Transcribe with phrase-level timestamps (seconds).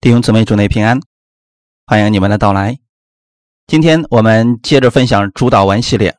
[0.00, 1.00] 弟兄姊妹，祝内平安，
[1.84, 2.78] 欢迎你们的到来。
[3.66, 6.16] 今天我们接着分享主导文系列。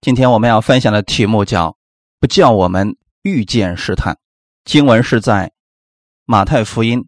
[0.00, 1.76] 今天我们要分享的题目叫
[2.18, 4.18] “不叫我们遇见试探”。
[4.66, 5.52] 经文是在
[6.24, 7.04] 马太福音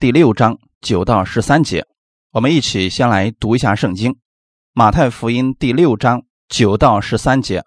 [0.00, 1.86] 第六章九到十三节。
[2.32, 4.16] 我们一起先来读一下圣经。
[4.72, 7.62] 马太福音第六章九到十三节。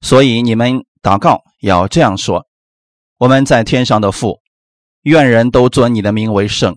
[0.00, 2.48] 所以你们祷告要这样说
[3.18, 4.40] ：“我们在天上的父，
[5.02, 6.76] 愿人都尊你的名为圣。”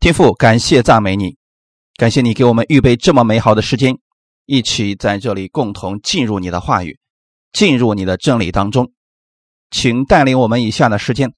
[0.00, 1.36] 天父，感谢赞美你，
[1.96, 3.98] 感谢你给我们预备这么美好的时间，
[4.46, 7.00] 一起在这里共同进入你的话语，
[7.52, 8.92] 进入你的真理当中。
[9.72, 11.34] 请带领我们以下的时间，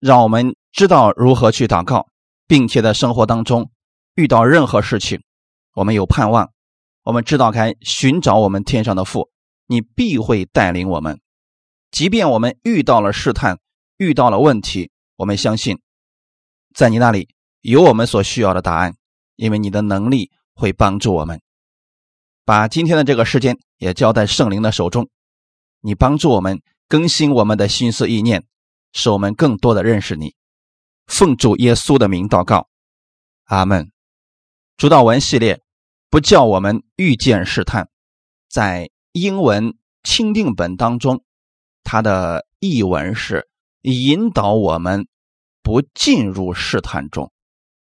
[0.00, 2.08] 让我们知道如何去祷告，
[2.46, 3.70] 并且在生活当中
[4.14, 5.22] 遇到任何事情，
[5.74, 6.50] 我们有盼望，
[7.02, 9.28] 我们知道该寻找我们天上的父，
[9.66, 11.20] 你必会带领我们。
[11.90, 13.58] 即便我们遇到了试探，
[13.98, 15.78] 遇到了问题，我们相信，
[16.74, 17.28] 在你那里。
[17.64, 18.94] 有我们所需要的答案，
[19.36, 21.40] 因为你的能力会帮助我们。
[22.44, 25.08] 把今天的这个时间也交在圣灵的手中，
[25.80, 28.44] 你帮助我们更新我们的心思意念，
[28.92, 30.34] 使我们更多的认识你。
[31.06, 32.68] 奉主耶稣的名祷告，
[33.44, 33.90] 阿门。
[34.76, 35.62] 主导文系列
[36.10, 37.88] 不叫我们遇见试探，
[38.46, 41.24] 在英文钦定本当中，
[41.82, 43.48] 它的译文是
[43.80, 45.08] 引导我们
[45.62, 47.32] 不进入试探中。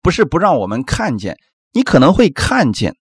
[0.03, 1.39] 不是不让我们看见，
[1.71, 2.97] 你可能会看见，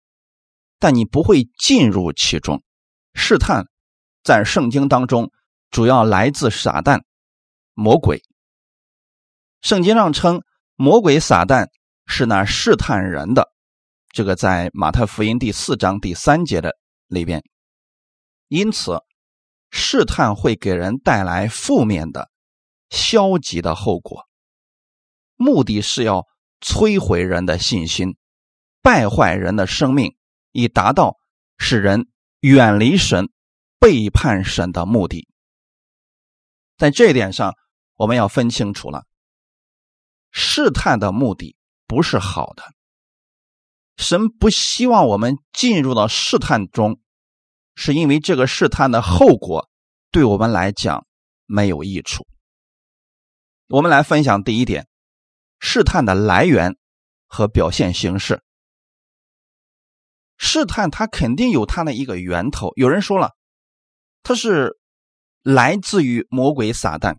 [0.80, 2.62] 但你不会进入其中。
[3.14, 3.66] 试探
[4.24, 5.30] 在圣经当中
[5.70, 7.02] 主要来自撒旦、
[7.72, 8.22] 魔鬼。
[9.62, 10.42] 圣经上称
[10.74, 11.68] 魔鬼撒旦
[12.06, 13.48] 是那试探人的，
[14.10, 17.44] 这个在马太福音第四章第三节的里边。
[18.48, 18.98] 因此，
[19.70, 22.28] 试探会给人带来负面的、
[22.90, 24.26] 消极的后果，
[25.36, 26.26] 目的是要。
[26.60, 28.16] 摧毁人的信心，
[28.82, 30.16] 败坏人的生命，
[30.52, 31.16] 以达到
[31.56, 32.08] 使人
[32.40, 33.28] 远离神、
[33.78, 35.28] 背叛神的目的。
[36.76, 37.54] 在这一点上，
[37.94, 39.04] 我们要分清楚了：
[40.30, 42.62] 试探的目的不是好的，
[43.96, 47.00] 神不希望我们进入到试探中，
[47.74, 49.68] 是因为这个试探的后果
[50.10, 51.06] 对我们来讲
[51.46, 52.26] 没有益处。
[53.68, 54.87] 我们来分享第一点。
[55.60, 56.76] 试探的来源
[57.26, 58.42] 和表现形式，
[60.36, 62.72] 试探它肯定有它的一个源头。
[62.76, 63.32] 有人说了，
[64.22, 64.78] 它是
[65.42, 67.16] 来自于魔鬼撒旦，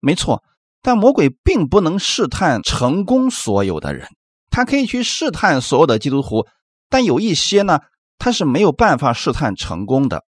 [0.00, 0.44] 没错。
[0.82, 4.08] 但魔鬼并不能试探成功所有的人，
[4.48, 6.46] 他可以去试探所有的基督徒，
[6.88, 7.80] 但有一些呢，
[8.16, 10.24] 他是没有办法试探成功的。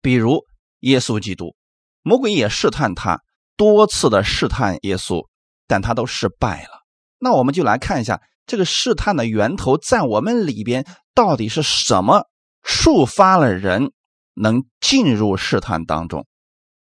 [0.00, 0.44] 比如
[0.78, 1.56] 耶稣基督，
[2.02, 3.20] 魔鬼也试探他，
[3.56, 5.26] 多次的试探耶稣。
[5.66, 6.82] 但他都失败了，
[7.18, 12.28] 那我们就来看一下这个试探的源头在我们里边到底是什么
[12.62, 13.92] 触发了人
[14.34, 16.26] 能进入试探当中？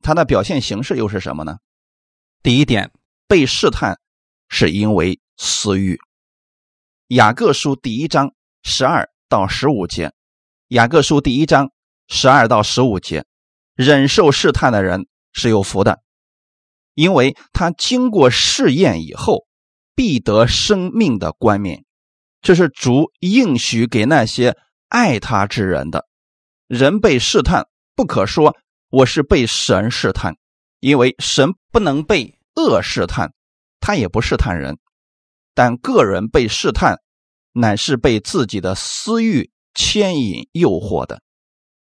[0.02, 1.58] 它的表现形式又是什么呢？
[2.42, 2.92] 第一点，
[3.28, 4.00] 被试探
[4.48, 6.00] 是因为私欲。
[7.08, 8.34] 雅各书第一章
[8.64, 10.14] 十二到十五节，
[10.70, 11.72] 雅各书第一章
[12.08, 13.26] 十二到十五节，
[13.76, 16.02] 忍受试探的人是有福的。
[17.02, 19.48] 因为他经过试验以后，
[19.96, 21.84] 必得生命的冠冕，
[22.44, 24.56] 这是主应许给那些
[24.88, 26.06] 爱他之人的。
[26.68, 28.56] 人被试探，不可说
[28.92, 30.36] 我是被神试探，
[30.80, 33.32] 因为神不能被恶试探，
[33.80, 34.78] 他也不试探人。
[35.56, 37.00] 但个人被试探，
[37.52, 41.24] 乃是被自己的私欲牵引诱惑的。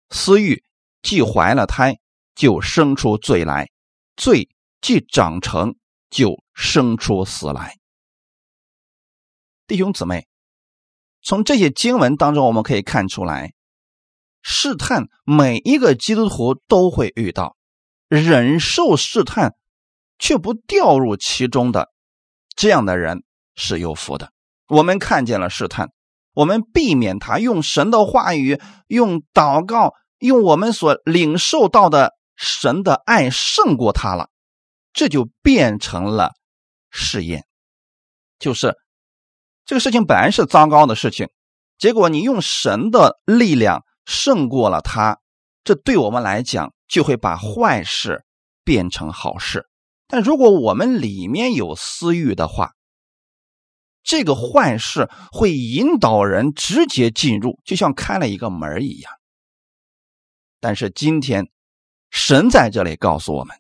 [0.10, 0.66] 私欲
[1.02, 1.96] 既怀了胎，
[2.36, 3.70] 就生出罪来，
[4.18, 4.50] 罪。
[4.82, 5.76] 既长成，
[6.10, 7.78] 就生出死来。
[9.66, 10.28] 弟兄姊妹，
[11.22, 13.54] 从这些经文当中，我们可以看出来，
[14.42, 17.58] 试探每一个基督徒都会遇到，
[18.08, 19.56] 忍受试探
[20.18, 21.90] 却不掉入其中的
[22.56, 23.24] 这样的人
[23.56, 24.32] 是有福的。
[24.68, 25.92] 我们看见了试探，
[26.34, 34.30] 我们避免他，用神的话语，用祷告，用我们所领受到的神的爱胜过他了。
[34.98, 36.32] 这就变成了
[36.90, 37.46] 试验，
[38.40, 38.76] 就是
[39.64, 41.30] 这个事情本来是糟糕的事情，
[41.78, 45.20] 结果你用神的力量胜过了他，
[45.64, 48.26] 这对我们来讲就会把坏事
[48.64, 49.68] 变成好事。
[50.08, 52.74] 但如果我们里面有私欲的话，
[54.02, 59.14] 这个坏事会引导人直接进入，就像开了一个门一样。
[60.60, 61.52] 但是今天，
[62.10, 63.56] 神在这里告诉我们：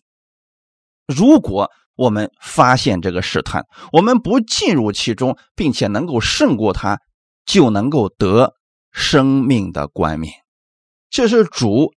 [1.07, 6.99] 如果我们发现这个试探，我们不进入其中，并且能够胜过它，
[7.45, 8.53] 就能够得
[8.91, 10.33] 生命的冠冕。
[11.09, 11.93] 这是主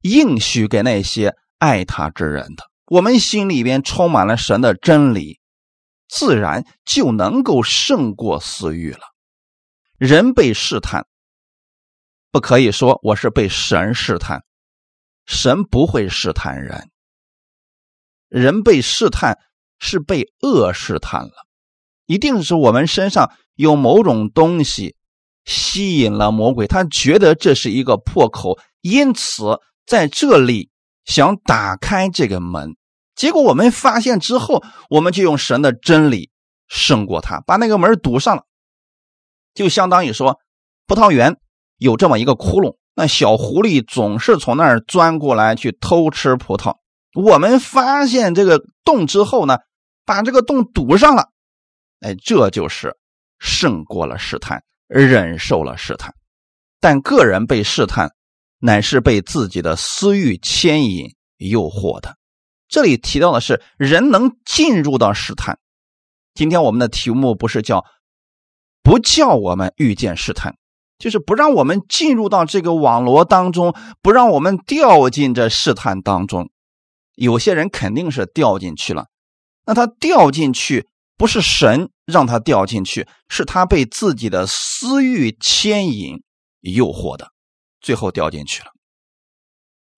[0.00, 2.64] 应许给那些爱他之人的。
[2.86, 5.38] 我们心里边充满了神的真理。
[6.06, 9.00] 自然就能够胜过私欲了。
[9.96, 11.06] 人被试探，
[12.30, 14.42] 不可以说我是被神试探，
[15.26, 16.90] 神不会试探人。
[18.40, 19.38] 人被试探
[19.78, 21.32] 是被恶试探了，
[22.06, 24.96] 一定是我们身上有某种东西
[25.44, 30.70] 吸引了魔鬼，他觉得这是一个破口，因此在这里
[31.04, 32.74] 想打开这个门。
[33.14, 36.30] 结果我们发现之后，我们就用神的真理
[36.66, 38.42] 胜过他，把那个门堵上了。
[39.54, 40.40] 就相当于说，
[40.88, 41.36] 葡萄园
[41.78, 46.78] 有这么一个窟窿，那小狐狸总是从那儿钻过来去偷吃葡萄。
[47.14, 49.58] 我们发现这个洞之后呢，
[50.04, 51.30] 把这个洞堵上了。
[52.00, 52.96] 哎，这就是
[53.38, 56.12] 胜过了试探，忍受了试探。
[56.80, 58.10] 但个人被试探，
[58.58, 62.16] 乃是被自己的私欲牵引、诱惑的。
[62.68, 65.58] 这里提到的是人能进入到试探。
[66.34, 67.84] 今天我们的题目不是叫
[68.82, 70.56] 不叫我们遇见试探，
[70.98, 76.50] 就是不让我们进入到这个网络当中，不让我们掉进这试探当中。
[77.14, 79.06] 有些人肯定是掉进去了，
[79.66, 86.22] 那他掉进去不是神让他掉进去，是他被自己的私欲牵引、
[86.60, 87.28] 诱惑的，
[87.80, 88.70] 最后掉进去了。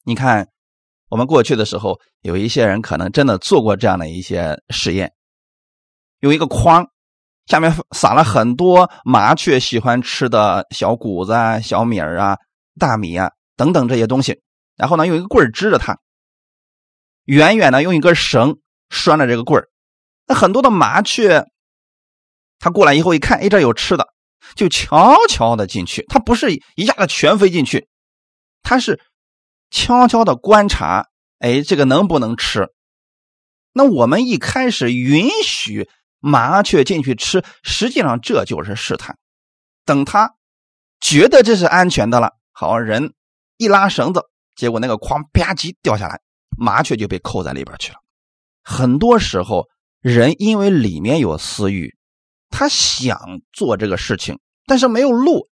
[0.04, 0.48] 你看。
[1.08, 5.12] 我们过去的时候，有一些人可能真的做过这样的一些实验，
[6.18, 6.84] 有一个筐，
[7.46, 12.36] 下面撒了很多麻雀喜欢吃的小谷子啊、小米儿啊、
[12.76, 14.42] 大米啊等等这些东西，
[14.74, 15.96] 然后呢，用一个棍儿支着它，
[17.26, 18.58] 远远的用一根绳
[18.88, 19.68] 拴着这个棍儿，
[20.26, 21.44] 那很多的麻雀，
[22.58, 24.08] 它过来以后一看，哎，这有吃的，
[24.54, 27.86] 就悄悄的进去，它不是一下子全飞进去，
[28.62, 29.00] 它是。
[29.68, 31.08] 悄悄的观察，
[31.40, 32.68] 哎，这个能不能吃？
[33.72, 35.90] 那我们一开始允许
[36.20, 39.18] 麻雀进去吃，实际上这就是试探。
[39.84, 40.36] 等他
[41.00, 43.12] 觉得这是安全的了，好人
[43.56, 44.22] 一拉绳子，
[44.54, 46.20] 结果那个筐吧唧掉下来，
[46.56, 47.98] 麻雀就被扣在里边去了。
[48.62, 49.66] 很多时候，
[50.00, 51.96] 人因为里面有私欲，
[52.50, 53.18] 他想
[53.52, 55.48] 做这个事情，但是没有路。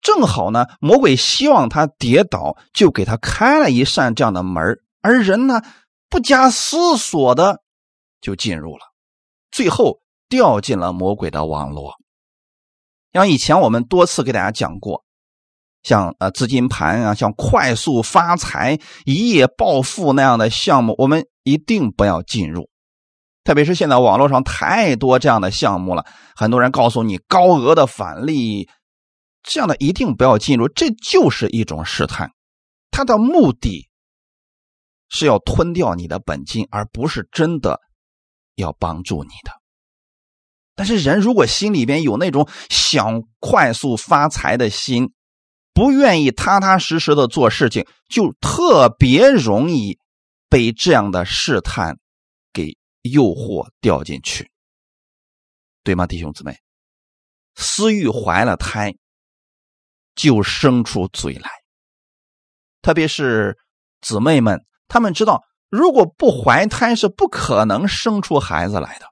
[0.00, 5.62] 正好呢，魔鬼希望他跌倒，就给他开了一扇这样的门而人呢，
[6.08, 7.62] 不加思索的
[8.20, 8.82] 就进入了，
[9.52, 11.94] 最后掉进了魔鬼的网络。
[13.12, 15.04] 像以前我们多次给大家讲过，
[15.82, 22.68] 像呃资金盘啊，像快速发财、一夜暴富那样的项目，我们一定不要进入。
[23.44, 26.06] 特别是现在网络上太多这样的项目了，
[26.36, 28.68] 很多人告诉你高额的返利。
[29.42, 32.30] 这样的一定不要进入，这就是一种试探，
[32.92, 33.88] 它的目的
[35.08, 37.80] 是要吞掉你的本金，而不是真的
[38.54, 39.50] 要帮助你的。
[40.76, 45.10] 但是人如果心里边有那种想快速发财的心，
[45.72, 49.98] 不愿意踏踏实实的做事情，就特别容易
[50.48, 51.98] 被这样的试探
[52.52, 54.50] 给诱惑掉进去，
[55.82, 56.58] 对吗，弟兄姊妹？
[57.54, 58.94] 私欲怀了胎。
[60.14, 61.50] 就生出嘴来，
[62.82, 63.56] 特别是
[64.02, 69.06] 姊妹们，她们知道，如果不怀胎是不可能生出孩子来的。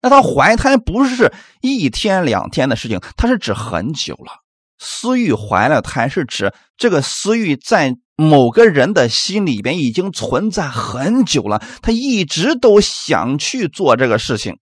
[0.00, 4.39] 那她怀胎不是一天两天的事情，它是指很久了。
[4.80, 14.58] 私欲怀了胎是指这个私欲在某个人的心里边已经存在很久了，他一直都想去做这个事情，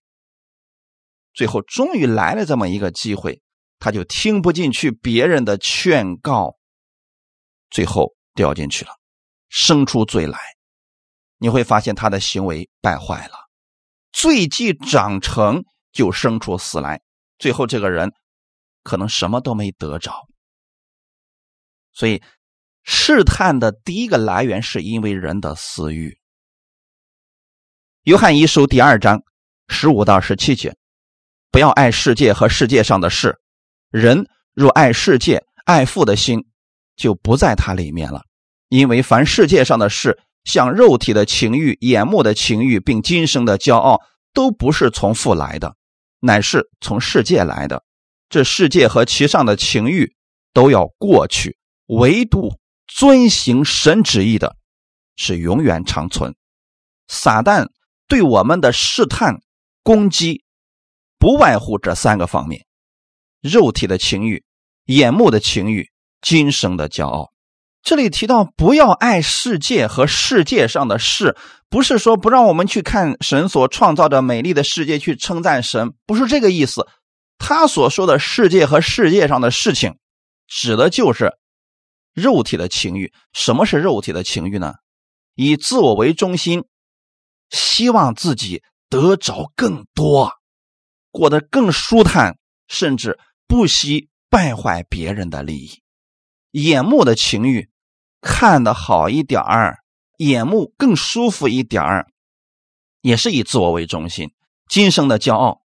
[1.33, 3.41] 最后终于来了这么一个机会。
[3.81, 6.57] 他就听不进去别人的劝告，
[7.71, 8.91] 最后掉进去了，
[9.49, 10.37] 生出罪来。
[11.39, 13.35] 你会发现他的行为败坏了，
[14.11, 17.01] 罪既长成就生出死来，
[17.39, 18.13] 最后这个人
[18.83, 20.27] 可能什么都没得着。
[21.93, 22.23] 所以
[22.83, 26.19] 试探的第一个来源是因为人的私欲。
[28.05, 29.23] 约翰一书第二章
[29.69, 30.77] 十五到十七节。
[31.51, 33.41] 不要爱世界和世界上的事。
[33.91, 36.45] 人若爱世界，爱父的心
[36.95, 38.23] 就不在他里面了。
[38.69, 43.99] 因为凡世界上的事，像肉体的情欲、眼目的情欲，并今生的骄傲，
[44.35, 45.75] 都不是从父来的，
[46.21, 47.83] 乃是从世界来的。
[48.29, 50.15] 这世界和其上的情欲
[50.53, 51.57] 都要过去，
[51.87, 54.57] 唯独遵行神旨意的，
[55.17, 56.35] 是永远长存。
[57.07, 57.69] 撒旦
[58.07, 59.41] 对我们的试探、
[59.83, 60.45] 攻击，
[61.19, 62.67] 不外乎这三个方面：
[63.41, 64.45] 肉体的情欲、
[64.85, 65.89] 眼目的情欲、
[66.21, 67.33] 今生的骄傲。
[67.83, 71.35] 这里提到不要爱世界和世界上的事，
[71.71, 76.87] 不是说不让我们去看神所创造的美丽的世界去称赞神，不是这个意思。
[77.39, 79.97] 他所说的世界和世界上的事情，
[80.47, 81.39] 指的就是
[82.13, 83.13] 肉体的情欲。
[83.33, 84.75] 什么是肉体的情欲呢？
[85.35, 86.65] 以自我为中心，
[87.51, 90.33] 希望自己得着更多，
[91.11, 95.81] 过得更舒坦，甚至不惜败坏别人的利益。
[96.51, 97.71] 眼目的情欲，
[98.21, 99.79] 看得好一点儿，
[100.17, 102.09] 眼目更舒服一点儿，
[103.01, 104.33] 也是以自我为中心。
[104.69, 105.63] 今生的骄傲。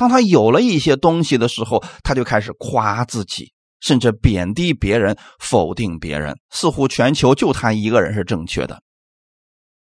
[0.00, 8.82] 当他有了一些东西的时候，他就开始夸自己，甚至贬低别人、否定别人，似乎全球就他一个人是正确的。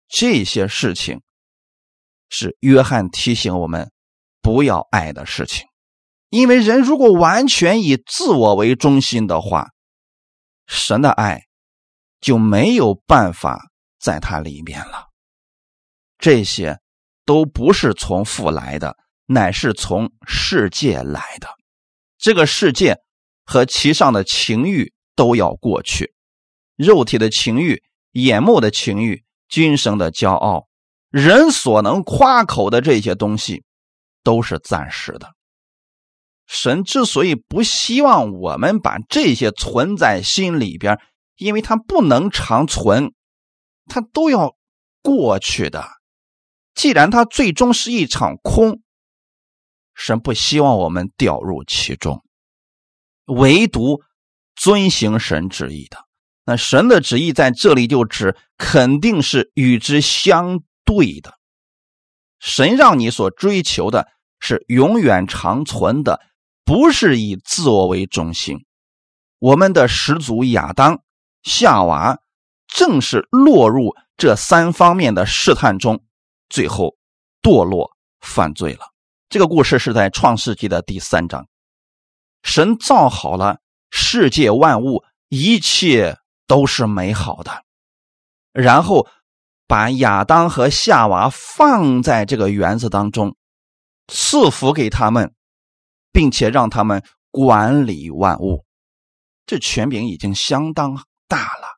[0.08, 1.20] 这些事情
[2.30, 3.92] 是约翰提醒我们
[4.40, 5.66] 不要爱的事情，
[6.30, 9.72] 因为人如果完全以自我为中心的话，
[10.66, 11.42] 神的爱
[12.18, 13.60] 就没有办法
[14.00, 15.08] 在他里面了。
[16.18, 16.78] 这些
[17.26, 18.96] 都不是从父来的。
[19.30, 21.48] 乃是从世界来的，
[22.16, 22.96] 这个世界
[23.44, 26.14] 和其上的情欲都要过去，
[26.76, 27.82] 肉体的情欲、
[28.12, 30.66] 眼目的情欲、今生的骄傲，
[31.10, 33.64] 人所能夸口的这些东西，
[34.22, 35.34] 都是暂时的。
[36.46, 40.98] 神之所以不希望我们把这些存在心里边，
[41.36, 43.12] 因为它不能长存，
[43.84, 44.56] 它都要
[45.02, 45.86] 过去的。
[46.74, 48.80] 既然它最终是一场空。
[49.98, 52.22] 神不希望我们掉入其中，
[53.26, 54.00] 唯独
[54.54, 55.98] 遵行神旨意的。
[56.44, 61.34] 那神的旨意在这里就指肯定是与之相对的。
[62.38, 64.06] 神让你所追求的
[64.38, 66.20] 是永远长存的，
[66.64, 68.64] 不是以自我为中心。
[69.40, 71.02] 我们的始祖亚当、
[71.42, 72.20] 夏娃
[72.68, 76.04] 正是落入这三方面的试探中，
[76.48, 76.96] 最后
[77.42, 77.90] 堕落
[78.20, 78.86] 犯罪了。
[79.28, 81.46] 这个故事是在创世纪的第三章，
[82.42, 86.16] 神造好了世界万物，一切
[86.46, 87.62] 都是美好的，
[88.52, 89.06] 然后
[89.66, 93.36] 把亚当和夏娃放在这个园子当中，
[94.06, 95.34] 赐福给他们，
[96.10, 98.64] 并且让他们管理万物，
[99.44, 101.76] 这权柄已经相当大了，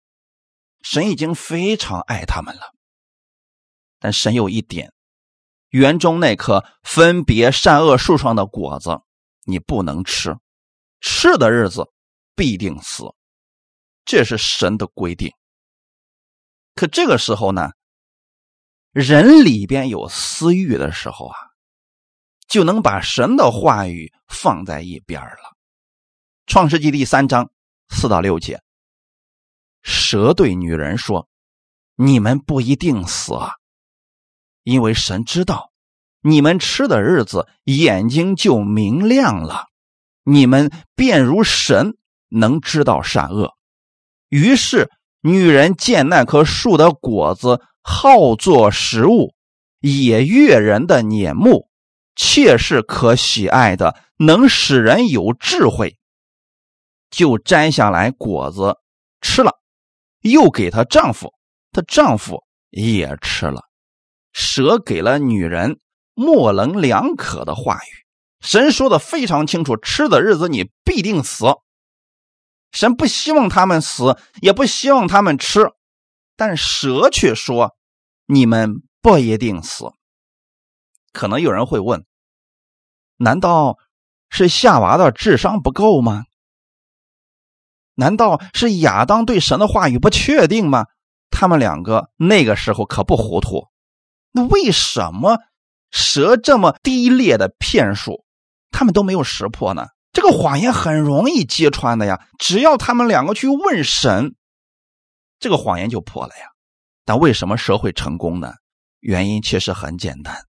[0.82, 2.72] 神已经非常爱他们了，
[3.98, 4.92] 但神有一点。
[5.70, 9.00] 园中那棵分别善恶树上的果子，
[9.44, 10.36] 你不能吃，
[11.00, 11.88] 吃的日子
[12.34, 13.04] 必定死，
[14.04, 15.32] 这是神的规定。
[16.74, 17.70] 可这个时候呢，
[18.92, 21.36] 人里边有私欲的时候啊，
[22.48, 25.56] 就能把神的话语放在一边了。
[26.46, 27.52] 创世纪第三章
[27.90, 28.60] 四到六节，
[29.82, 31.28] 蛇对女人说
[31.94, 33.52] ：“你们不一定死啊。”
[34.62, 35.70] 因为神知道，
[36.22, 39.66] 你们吃的日子眼睛就明亮了，
[40.24, 41.96] 你们便如神
[42.28, 43.54] 能知道善恶。
[44.28, 44.90] 于是
[45.22, 49.34] 女人见那棵树的果子好作食物，
[49.80, 51.68] 也悦人的眼目，
[52.14, 55.96] 切是可喜爱的，能使人有智慧，
[57.10, 58.76] 就摘下来果子
[59.22, 59.58] 吃了，
[60.20, 61.32] 又给她丈夫，
[61.72, 63.69] 她丈夫也吃了。
[64.32, 65.80] 蛇给了女人
[66.14, 68.06] 模棱两可的话语，
[68.40, 71.46] 神说的非常清楚：吃的日子你必定死。
[72.72, 75.72] 神不希望他们死，也不希望他们吃，
[76.36, 77.76] 但蛇却说：
[78.26, 79.86] 你们不一定死。
[81.12, 82.04] 可能有人会问：
[83.16, 83.78] 难道
[84.28, 86.24] 是夏娃的智商不够吗？
[87.94, 90.86] 难道是亚当对神的话语不确定吗？
[91.28, 93.66] 他们两个那个时候可不糊涂。
[94.32, 95.38] 那为什么
[95.90, 98.24] 蛇这么低劣的骗术，
[98.70, 99.86] 他们都没有识破呢？
[100.12, 104.34] 这个谎言很容易揭穿的呀，只要他们两个去问神，
[105.38, 106.46] 这个谎言就破了呀。
[107.04, 108.52] 但为什么蛇会成功呢？
[109.00, 110.44] 原因其实很简单，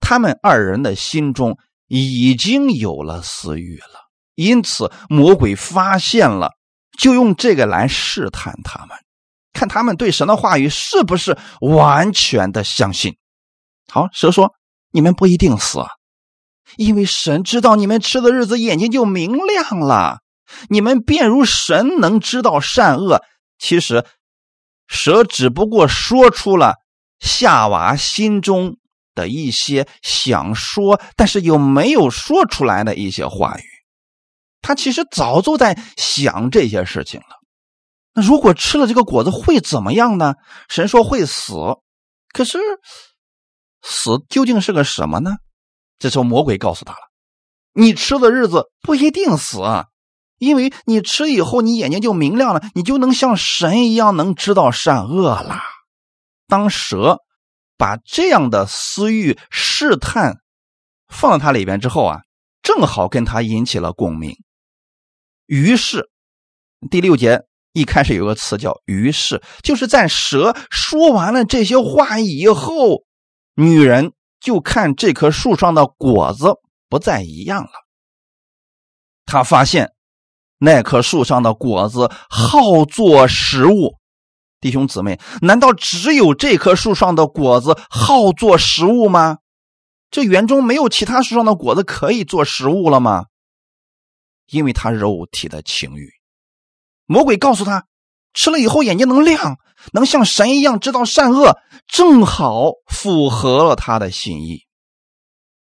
[0.00, 6.52] 他们二人的心中已经有了私欲了，因此魔鬼发现了，
[6.98, 8.96] 就用这个来试探他们，
[9.52, 13.16] 看他们对神的话语是不是完全的相信。
[13.88, 14.54] 好，蛇说
[14.92, 15.80] ：“你们不一定死，
[16.76, 20.18] 因为神知道你们吃的日子，眼睛就明亮了，
[20.68, 23.22] 你们便如神能知道善恶。”
[23.58, 24.04] 其实，
[24.88, 26.76] 蛇只不过说出了
[27.20, 28.76] 夏娃心中。
[29.14, 33.62] 的一些想说，但是又没有说出来的一些话语，
[34.62, 37.41] 他其实早就在想这些事情了。
[38.14, 40.34] 那如果吃了这个果子会怎么样呢？
[40.68, 41.54] 神说会死，
[42.32, 42.58] 可是
[43.82, 45.36] 死究竟是个什么呢？
[45.98, 47.00] 这时候魔鬼告诉他了
[47.74, 49.58] ：“你吃的日子不一定死，
[50.38, 55.60] 因为你吃以后你眼睛就明亮了，你就能像神一样能知道善恶了。”
[56.48, 57.18] 当蛇。
[57.78, 60.36] 把这样的私欲试探
[61.08, 62.20] 放到他里边之后啊，
[62.62, 64.36] 正好跟他引起了共鸣。
[65.46, 66.08] 于是
[66.92, 73.04] 第六节一开始有个词叫“于是”，就是在蛇说完了这些话以后，
[73.54, 76.56] 女人就看这棵树上的果子
[76.88, 77.70] 不再一样了。
[79.24, 79.92] 她发现
[80.58, 83.98] 那棵树上的果子好做食物。
[84.60, 89.38] 弟兄姊妹，难道只有这棵树上的果子好做食物吗？
[90.10, 93.26] 这园中没有其他树上的果子可以做食物了吗？
[94.50, 96.12] 因为他肉体的情欲，
[97.12, 97.84] 魔鬼告诉他，
[98.32, 99.58] 吃了以后眼睛能亮，
[99.92, 104.62] 能像神一样知道善恶，正好符合了他的心意。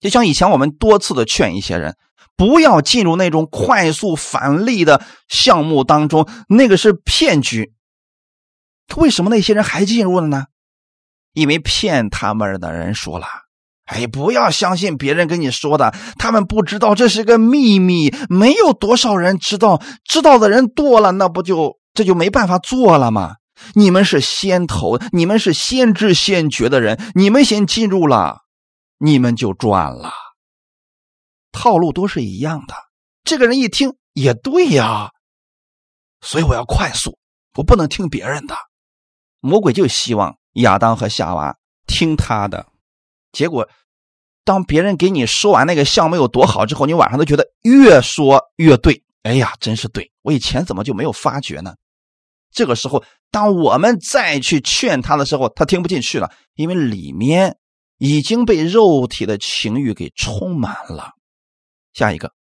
[0.00, 1.96] 就像以前我们多次的劝一些人，
[2.36, 7.72] 不要进入那种快速返利的项目当中，那个是骗局。
[8.96, 10.46] 为什么那些人还进入了呢？
[11.34, 13.26] 因为骗他们的人说了
[13.88, 23.36] ：“哎，不要相信别人跟你说的，他们不知道这是个秘密，没有多少人知道，知道的人多了，那不就这就没办法做了吗？
[23.74, 28.42] 你们是先头，你们是先知先觉的人，你们先进入了，
[28.98, 30.12] 你们就赚了。
[31.50, 32.74] 套路都是一样的。
[33.24, 35.10] 这个人一听也对呀，
[36.20, 37.18] 所以我要快速，
[37.56, 38.54] 我不能听别人的。”
[39.40, 42.66] 魔鬼就希望亚当和夏娃听他的，
[43.32, 43.68] 结果
[44.44, 49.02] 当别人给你说完那个项目有多好之后，你晚上都觉得越说越对。
[49.22, 51.74] 哎呀，真是对我以前怎么就没有发觉呢？
[52.50, 57.58] 这个时候，当我们再去劝他的时候，他听不进去了，因为里面
[57.98, 61.10] 已经被肉体的情欲给充满了。
[61.92, 62.32] 下一个，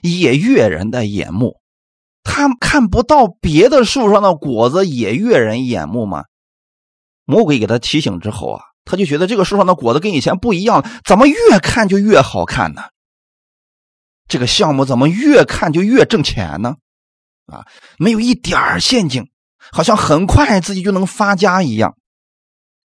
[0.00, 1.60] 也悦人的眼目。
[2.22, 6.24] 他看不到别的树上的果子也悦人眼目吗？
[7.26, 12.82] 魔鬼给他提醒之后啊，他就觉得这个树上的果子跟以前不一样，怎么越看就越好看呢？
[14.28, 16.76] 这个项目怎么越看就越挣钱呢？
[17.46, 17.66] 啊，
[17.98, 19.28] 没有一点陷阱，
[19.72, 21.94] 好像很快自己就能发家一样。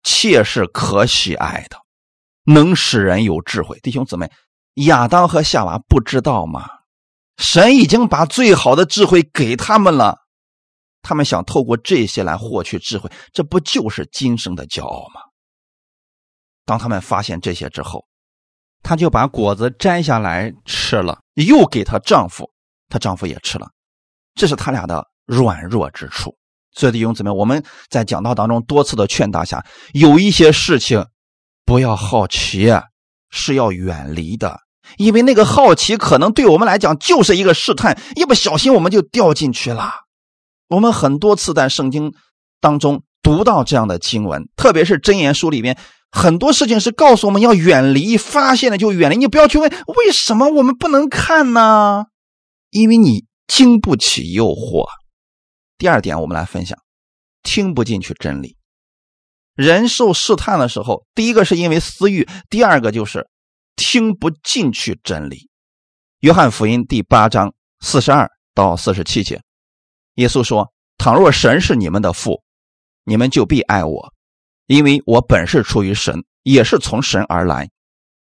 [0.03, 1.79] 妾是可喜爱的，
[2.45, 3.79] 能使人有智慧。
[3.81, 4.31] 弟兄姊妹，
[4.75, 6.67] 亚当和夏娃不知道吗？
[7.39, 10.19] 神已经把最好的智慧给他们了，
[11.01, 15.23] 他们想透过这些来获取智慧，这不就是今生的骄傲吗？
[16.65, 18.05] 当他们发现这些之后，
[18.83, 22.51] 他就把果子摘下来吃了，又给她丈夫，
[22.89, 23.69] 她丈夫也吃了，
[24.35, 26.37] 这是他俩的软弱之处。
[26.75, 31.07] 所以弟兄姊妹，我们在讲道当中多次的劝大家，有一些事情
[31.65, 32.73] 不要好奇，
[33.31, 34.61] 是要远离的。
[34.97, 39.93] 因为那个好奇可能对我们来讲就是一个试探，一不小心我们就掉进去了。
[40.69, 42.15] 我们很多次在圣经
[42.61, 45.79] 当中读到这样的经文，特别是箴言书里面，
[46.13, 49.17] 很多事情是告诉我们要远离，发现了就远离。
[49.17, 52.05] 你不要去问为什么我们不能看呢？
[52.71, 54.87] 因为你经不起诱惑。
[55.79, 56.79] 第二点，我们来分享，
[57.43, 58.57] 听不进去真理。
[59.57, 63.27] 人受试探的时候，第一个是因为私欲，第二个就是。
[63.75, 65.49] 听不进去真理。
[66.21, 69.41] 约翰福音第八章四十二到四十七节，
[70.17, 72.43] 耶稣说：“倘若神是你们的父，
[73.05, 74.13] 你们就必爱我，
[74.67, 77.71] 因为我本是出于神，也是从神而来，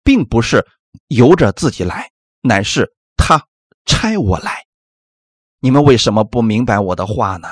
[0.05, 0.66] 并不是
[1.09, 2.11] 由着自己来，
[2.42, 3.46] 乃是他
[3.85, 4.64] 差我来。
[5.61, 7.49] 你们为什么不明白我的话呢？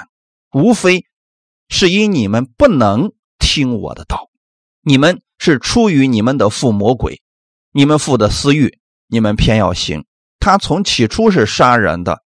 [0.52, 1.04] 无非
[1.68, 4.30] 是因你们不能听我的道。
[4.82, 7.20] 你们是出于你们的父魔鬼。”
[7.76, 10.04] 你们父的私欲，你们偏要行。
[10.38, 12.22] 他从起初是杀人的，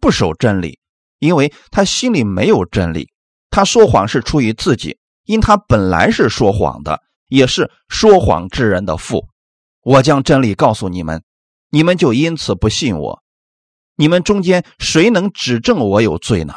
[0.00, 0.78] 不守真理，
[1.18, 3.10] 因为他心里没有真理。
[3.50, 9.28] 他说谎是出于自己，因他本来是说谎的，也是说谎之人的父。
[9.82, 11.22] 我将真理告诉你们，
[11.70, 13.22] 你们就因此不信我。
[13.96, 16.54] 你们中间谁能指证我有罪呢？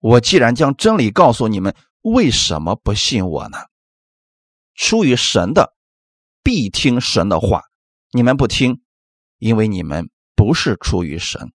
[0.00, 3.58] 我既然将真理告诉你们，为什么不信我呢？
[4.74, 5.74] 出于神的，
[6.42, 7.60] 必听神的话；
[8.12, 8.82] 你们不听，
[9.38, 11.52] 因为你们不是出于神。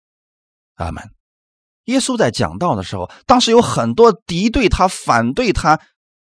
[0.74, 1.10] 阿门。
[1.86, 5.80] 耶稣在讲道的时候，当时有很多敌对他、反对他，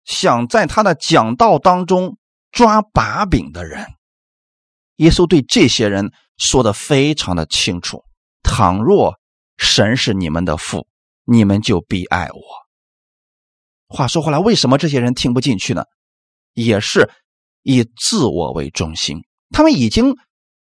[0.05, 2.17] 想在他的讲道当中
[2.51, 3.85] 抓把柄的人。
[4.97, 8.05] 耶稣对这些人说的非常的清楚：
[8.43, 9.19] 倘若
[9.57, 10.87] 神是你们的父，
[11.25, 12.41] 你们就必爱我。
[13.87, 15.83] 话说回来，为什么这些人听不进去呢？
[16.53, 17.11] 也是
[17.61, 20.15] 以自我为中心，他们已经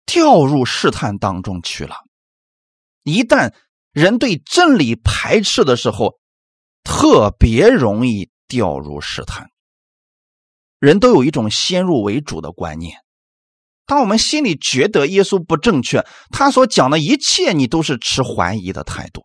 [0.06, 1.98] 掉入试探当中去了。
[3.04, 3.54] 一旦
[3.92, 6.20] 人对真理排斥的时候，
[6.84, 9.48] 特别容易掉入试探。
[10.78, 12.98] 人都有一种先入为主的观念。
[13.86, 19.24] 当我们心里觉得耶稣不正确，他所讲的一切你都是持怀疑的态度。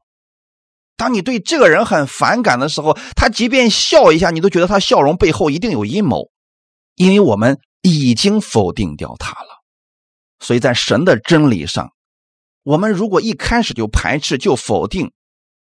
[0.97, 6.31] 当你对这个人很反感的时候，他即便笑一下，你都觉得他笑容背后一定有阴谋，
[6.95, 9.49] 因为我们已经否定掉他了。
[10.39, 11.91] 所以在神的真理上，
[12.63, 15.13] 我们如果一开始就排斥、就否定，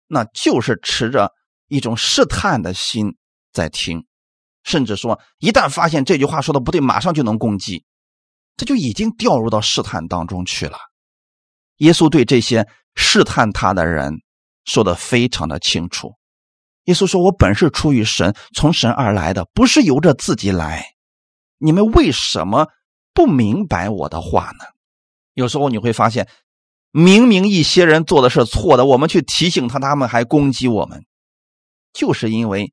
[0.08, 1.32] 那就是持着
[1.68, 3.16] 一种试探的心
[3.56, 4.06] 在听，
[4.64, 7.84] 甚至说一旦发现这句话说的不对，马上就能攻击。
[8.58, 10.78] 这就已经掉入到试探当中去了。
[11.78, 14.14] 耶稣对这些试探他的人
[14.64, 16.14] 说的非常的清楚。
[16.86, 20.86] 耶稣说：“我本是出于神，从神而来的，不是由着自己来。
[21.58, 22.68] 你们为什么
[23.14, 24.66] 不明白我的话呢？”
[25.34, 26.30] 有时候你会发现，
[26.92, 31.04] 明明一些人做的是错的，我们去提醒他，他们还攻击我们，
[31.92, 32.72] 就是因为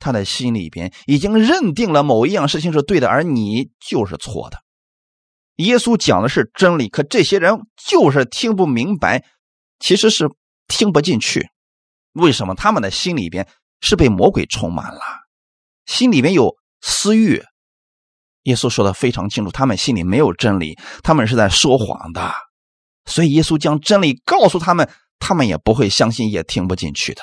[0.00, 4.58] 他的心里边已经认定了某一样事情是对的，而你就是错的。
[5.56, 9.24] 耶稣讲的是真理，可这些人就是听不明白，
[9.78, 10.28] 其实是
[10.66, 11.48] 听不进去。
[12.14, 12.54] 为什么？
[12.54, 13.46] 他们的心里边
[13.80, 15.00] 是被魔鬼充满了，
[15.84, 17.42] 心里边有私欲。
[18.44, 22.32] 耶稣说的非常清楚，他们心里没有真理，他们是在说谎的。
[23.04, 27.22] 所以耶稣将真理告诉他们，他们也不会相信，也听不进去的。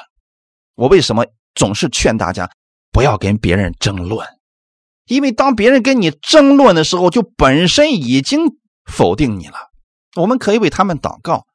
[0.75, 2.51] 我为什么总是劝大家
[2.97, 4.27] 不要跟别人争论？
[5.05, 9.69] 因为当别人跟你争论的时候，就本身已经否定你了。
[10.15, 11.45] 我们可以为他们祷告，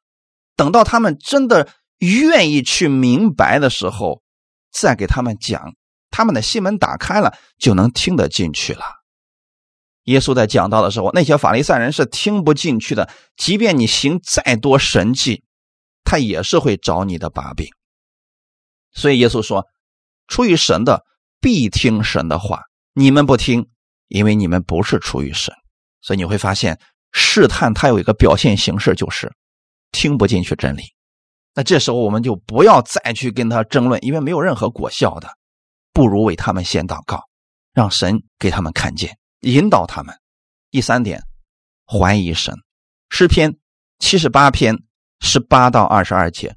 [0.55, 4.21] 等到他们真的愿意去明白的时候，
[4.71, 5.73] 再给他们讲，
[6.09, 8.85] 他们的心门打开了，就能听得进去了。
[10.03, 15.43] 耶稣在讲道的时候，那些法利赛人是听不进去的，即便你行再多神迹，
[16.05, 17.67] 他也是会找你的把柄。
[18.93, 19.67] 所以耶稣说
[20.29, 21.03] ：“出于神的，
[21.43, 22.63] 必听神的话。”
[22.95, 23.67] 你们不听，
[24.07, 25.51] 因为你们不是出于神，
[26.01, 26.79] 所以你会发现
[27.11, 29.33] 试探它有一个表现形式，就是
[29.91, 30.83] 听不进去真理。
[31.55, 35.27] 那这时候我们就不要再去跟他争论，因为没有任何果效的，
[35.91, 37.23] 不如为他们先祷告，
[37.73, 40.15] 让神给他们看见，引导他们。
[40.69, 41.23] 第三点，
[41.87, 42.55] 怀疑神。
[43.09, 43.57] 诗篇
[43.97, 44.77] 七十八篇
[45.19, 46.55] 十八到二十二节。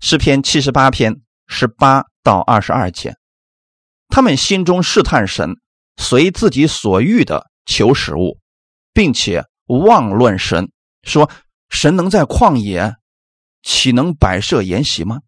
[0.00, 3.14] 诗篇七十八篇十八到二十二节。
[4.14, 5.56] 他们心中试探神，
[5.96, 8.38] 随自己所欲的求食物，
[8.92, 10.70] 并且妄论神，
[11.02, 11.28] 说
[11.68, 12.94] 神能在旷野，
[13.64, 15.22] 岂能摆设筵席吗？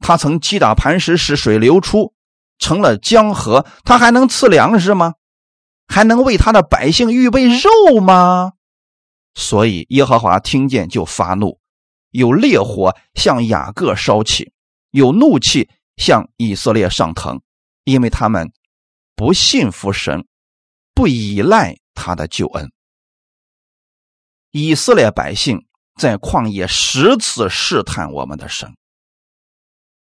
[0.00, 2.12] 他曾击打磐石，使水流出，
[2.58, 5.14] 成了江河，他还能赐粮食吗？
[5.88, 8.52] 还能为他的百姓预备肉吗？
[9.32, 11.58] 所以耶和华听见就发怒，
[12.10, 14.52] 有烈火向雅各烧起，
[14.90, 17.40] 有怒气向以色列上腾。
[17.84, 18.52] 因为他们
[19.14, 20.26] 不信服神，
[20.94, 22.70] 不依赖他的救恩。
[24.50, 28.74] 以色列百姓在旷野十次试探我们的神。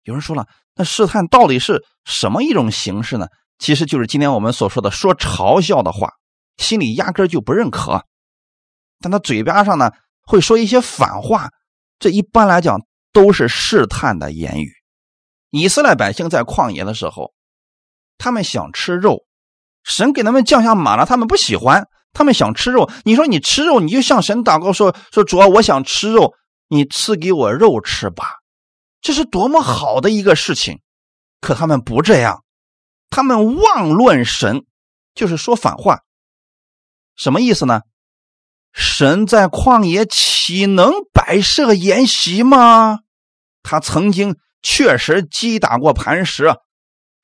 [0.02, 3.26] 有人说了，那试探到底是什么一种形式呢？
[3.58, 6.14] 其实就是今天我们所说的说嘲笑的话，
[6.56, 8.04] 心里压根就不认可，
[9.00, 11.50] 但他嘴巴上呢会说一些反话。
[11.98, 12.80] 这一般来讲
[13.12, 14.72] 都是试探的言语。
[15.50, 17.33] 以色列百姓在旷野的时候。
[18.18, 19.24] 他们想吃肉，
[19.82, 21.86] 神给他们降下马了，他们不喜欢。
[22.12, 26.32] 他们想吃肉，你说你吃肉，你就向神祷告说说主啊，我想吃肉，
[26.68, 28.24] 你赐给我肉吃吧，
[29.00, 30.78] 这是多么好的一个事情。
[31.40, 32.44] 可他们不这样，
[33.10, 34.64] 他们妄论神，
[35.12, 36.02] 就是说反话。
[37.16, 37.80] 什么意思呢？
[38.72, 43.00] 神在旷野岂能摆设筵席吗？
[43.64, 46.54] 他曾经确实击打过磐石。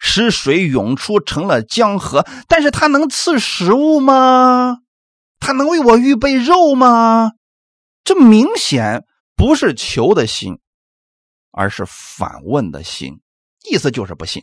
[0.00, 4.78] 使水涌出成了江河，但是他能赐食物吗？
[5.38, 7.32] 他能为我预备肉吗？
[8.02, 9.04] 这明显
[9.36, 10.58] 不是求的心，
[11.52, 13.20] 而是反问的心，
[13.70, 14.42] 意思就是不信。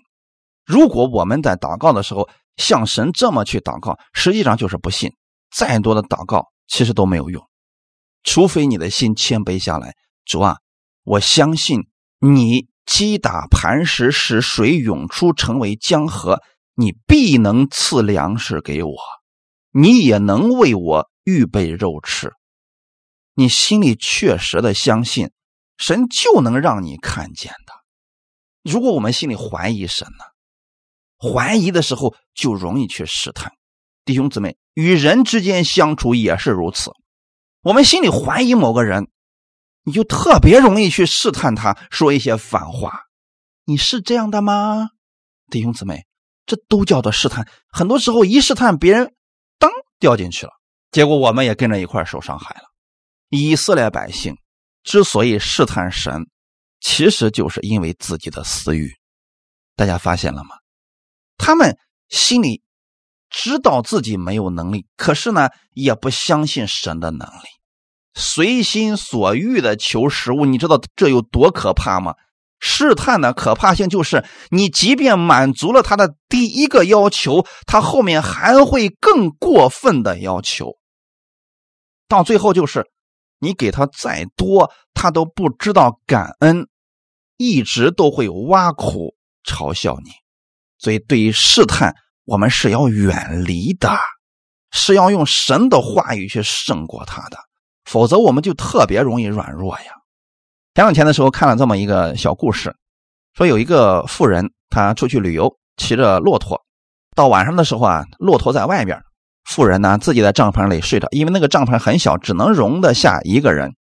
[0.66, 5.12] 如果我们在祷告的时候像神这么去祷告，实际上就是不信。
[5.50, 7.42] 再多的祷告其实都没有用，
[8.24, 9.96] 除非你的心谦卑下来。
[10.26, 10.58] 主啊，
[11.04, 11.88] 我相信
[12.20, 16.42] 你击打磐石，使水涌出，成为江河。
[16.74, 18.96] 你必能赐粮食给我，
[19.72, 22.34] 你也能为我预备肉吃。
[23.34, 25.32] 你心里确实的相信，
[25.78, 27.74] 神就能让你看见的。
[28.64, 30.26] 如果我们心里怀疑神呢？
[31.20, 33.52] 怀疑的时候就容易去试探。
[34.06, 36.92] 弟兄姊妹，与人之间相处也是如此。
[37.64, 39.10] 我们心里怀疑某个人，
[39.88, 43.04] 你就特别容易去试探他，说一些反话。
[43.64, 44.90] 你是这样的吗，
[45.50, 46.06] 弟兄姊妹？
[46.46, 49.14] 这都叫做试探，很多时候一试探，别人
[49.58, 50.52] 当掉进去了，
[50.92, 52.64] 结果我们也跟着一块受伤害了。
[53.30, 54.36] 以色列百姓
[54.84, 56.28] 之所以试探神，
[56.82, 58.92] 其实就是因为自己的私欲。
[59.78, 60.50] 大家发现了吗？
[61.38, 61.78] 他们
[62.10, 62.62] 心里
[63.30, 67.48] 知道自己没有能力，可是呢，也不相信神的能力，
[68.18, 70.46] 随心所欲的求食物。
[70.46, 72.16] 你知道这有多可怕吗？
[72.60, 80.72] 试探的可怕性就是，你即便满足了他的第一个要求，他后面还会更过分的要求。
[82.08, 82.88] 到最后就是，
[83.40, 86.68] 你给他再多，他都不知道感恩，
[87.38, 89.14] 一直都会挖苦
[89.46, 90.10] 嘲笑你。
[90.80, 91.94] 所以，对于试探，
[92.26, 93.96] 我们是要远离的，
[94.72, 97.38] 是要用神的话语去胜过他的，
[97.88, 99.94] 否则我们就特别容易软弱呀。
[100.76, 102.76] 前两天的时候看了这么一个小故事，
[103.34, 106.62] 说有一个富人，他出去旅游，骑着骆驼，
[107.16, 109.02] 到晚上的时候啊，骆驼在外边，
[109.46, 113.74] 富人呢自己在帐篷里睡着，因为那个帐篷很小，只能容得下一个人。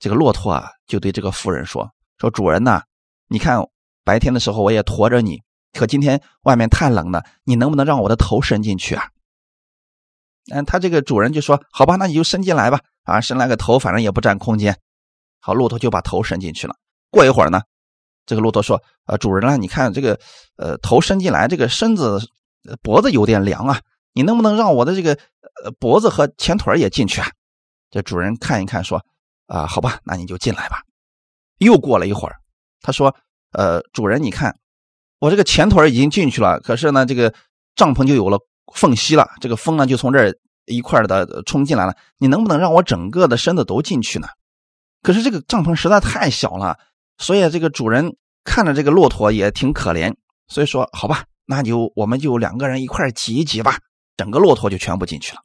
[0.00, 1.88] 这个骆驼啊就对这个富人说
[2.18, 2.82] ：“说主人呐，
[3.28, 3.60] 你看
[4.02, 5.40] 白天的时候我也驮着你，
[5.72, 9.04] 可今天外面太冷了，你能不能让我的头伸进去啊？”
[10.52, 14.76] 嗯，他这个主人就说：“好吧，那你就伸进来吧，啊，伸来个头，反正也不占空间。”
[15.40, 16.74] 好，骆驼就把头伸进去了。
[17.10, 17.62] 过一会儿呢，
[18.26, 20.18] 这个骆驼说：“呃，主人啊，你看这个，
[20.56, 22.20] 呃，头伸进来，这个身子、
[22.82, 23.80] 脖子有点凉啊，
[24.12, 25.12] 你能不能让我的这个
[25.64, 27.28] 呃脖子和前腿也进去啊？”
[27.90, 29.02] 这主人看一看说
[29.46, 30.82] ：“啊，好吧，那你就进来吧。”
[31.58, 32.36] 又过了一会儿，
[32.82, 33.14] 他说
[33.52, 34.58] ：“呃，主人，你看
[35.20, 37.32] 我这个前腿已经进去了，可是呢，这个
[37.76, 38.38] 帐篷就有了
[38.74, 40.34] 缝隙了，这个风呢就从这
[40.66, 44.28] 一块的冲进来了，你能不能让我整个的身子都进去呢？”
[45.02, 46.78] 可是这个帐篷实在太小了，
[47.18, 50.14] 所以这个主人看着这个骆驼也挺可怜，
[50.48, 53.78] 所以说好吧，那就我们就两个人一块挤一挤吧，
[54.16, 55.40] 整个骆驼就全部进去了。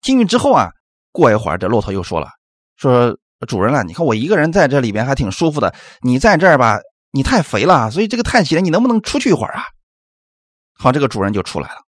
[0.00, 0.70] 进去之后啊，
[1.12, 2.30] 过一会儿这骆驼又说了，
[2.76, 6.78] 说主人啊，你看我一个人在这里边还挺舒服的，你在这儿吧，
[7.10, 9.64] 你太肥了，所以这个太挤了，你能不能出去一会儿啊？
[10.78, 11.85] 好，这个主人就出来了。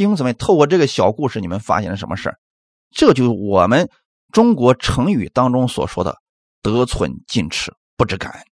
[0.00, 2.34] 弟兄姊妹，透过这个小故事，你们发现了什么事
[2.90, 3.90] 这就是我们。
[4.32, 6.16] 中国成语当中所说的
[6.62, 8.42] “得寸进尺，不知感恩”，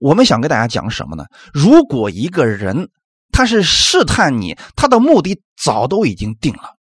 [0.00, 1.26] 我们想给大家讲什么呢？
[1.52, 2.88] 如果一个人
[3.32, 6.78] 他是试探你，他的目的早都已经定了，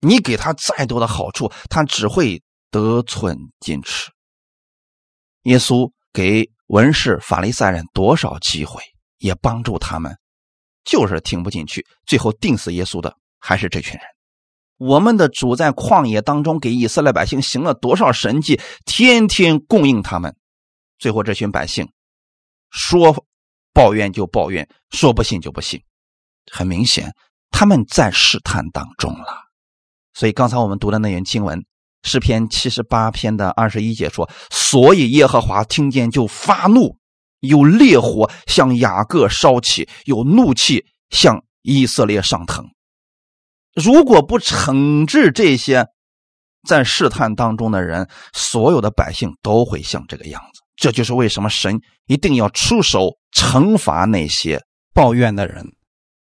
[0.00, 2.42] 你给他再多的好处，他只会
[2.72, 4.10] 得寸进尺。
[5.42, 8.82] 耶稣给文士、法利赛人多少机会，
[9.18, 10.16] 也帮助他们，
[10.84, 14.02] 就是听不进去，最后定死耶稣的还是这群人。
[14.78, 20.34] 我们的主在旷野当中给以色列百姓行了多少神迹，天天供应他们，
[20.98, 21.88] 最后这群百姓
[22.70, 23.24] 说
[23.72, 25.80] 抱怨就抱怨，说不信就不信，
[26.50, 27.14] 很明显
[27.50, 29.26] 他们在试探当中了。
[30.14, 31.64] 所以刚才我们读的那篇经文
[32.02, 36.98] 诗篇七十八篇的二十一节说：“所以耶和华听见就发怒，
[37.42, 42.64] 有烈火向雅各烧起，有怒气向以色列上腾。”
[43.74, 45.86] 如果不惩治这些
[46.66, 50.60] 在试探当中的人，所有的百姓都会像这个样子。
[50.76, 55.66] 这就是为什么神一定要出手惩罚那些抱怨的人。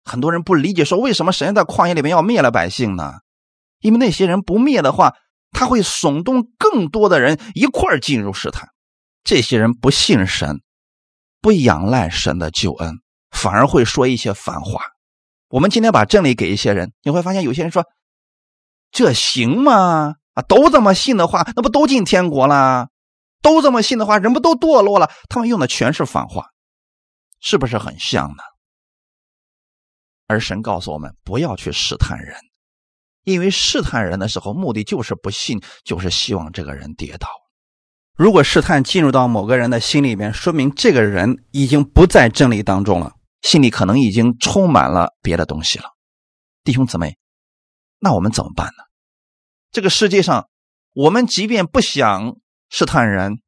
[0.03, 3.13] 很多人不理解，说为什么神在旷野里面要灭了百姓呢？
[3.79, 5.15] 因为那些人不灭的话，
[5.51, 8.69] 他会耸动更多的人一块进入试探。
[9.23, 10.61] 这些人不信神，
[11.41, 12.95] 不仰赖神的救恩，
[13.31, 14.81] 反而会说一些反话。
[15.47, 17.85] 我们今天把真理给一些人，你会发现有些人说
[18.91, 20.15] ：“这行吗？
[20.33, 22.89] 啊，都这么信的话，那不都进天国了？
[23.41, 26.49] 都这么信的话，人不都堕落了？”他们用的全是反话，
[27.39, 28.43] 是不是很像呢？
[30.27, 32.37] 而神告诉我们，不要去试探人，
[33.23, 37.27] 因为试探人的时候，目的就是不信，就是希望这个人跌倒。
[38.19, 45.85] 如果试探进入到某个人的心里面，说明这个人已经不在真理当中了，心里可能已经充满了别的东西了。
[46.65, 47.15] 弟兄姊妹，
[47.97, 48.83] 那我们怎么办呢？
[49.71, 50.49] 这个世界上，
[50.93, 52.35] 我们即便不想
[52.69, 53.39] 试探人，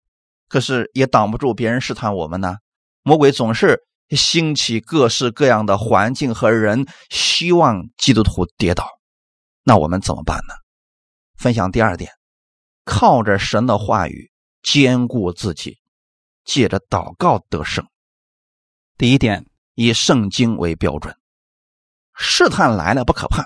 [0.47, 2.55] 可是也挡不住别人试探我们呢。
[3.03, 3.81] 魔鬼总是
[4.11, 8.87] 兴起各式各样的环境和人，希望基督徒跌倒。
[9.65, 10.53] 那我们怎么办呢？
[11.37, 12.13] 分享第二点，
[12.85, 14.30] 靠着神的话语。
[14.61, 15.79] 兼顾自己，
[16.43, 17.87] 借着祷告得胜。
[18.97, 19.45] 第一点，
[19.75, 21.17] 以圣经为标准。
[22.13, 23.45] 试探来了不可怕，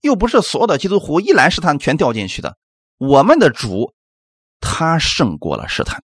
[0.00, 2.56] 又不是所有的基督徒一来试探全掉进去的。
[2.98, 3.94] 我们的主，
[4.60, 6.02] 他胜过了试探。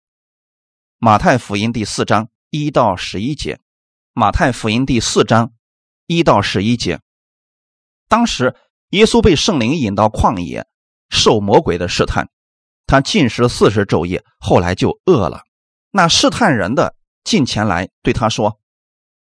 [1.00, 3.60] 马太福音第四章一到十一节，
[4.14, 5.54] 马太福音第四章
[6.06, 7.02] 一到十一节。
[8.08, 8.56] 当时
[8.92, 10.66] 耶稣被圣灵引到旷野，
[11.10, 12.30] 受魔鬼的试探。
[12.88, 15.44] 他进食四十昼夜，后来就饿了。
[15.92, 16.96] 那试探人的
[17.26, 18.60] 进前来对他说：“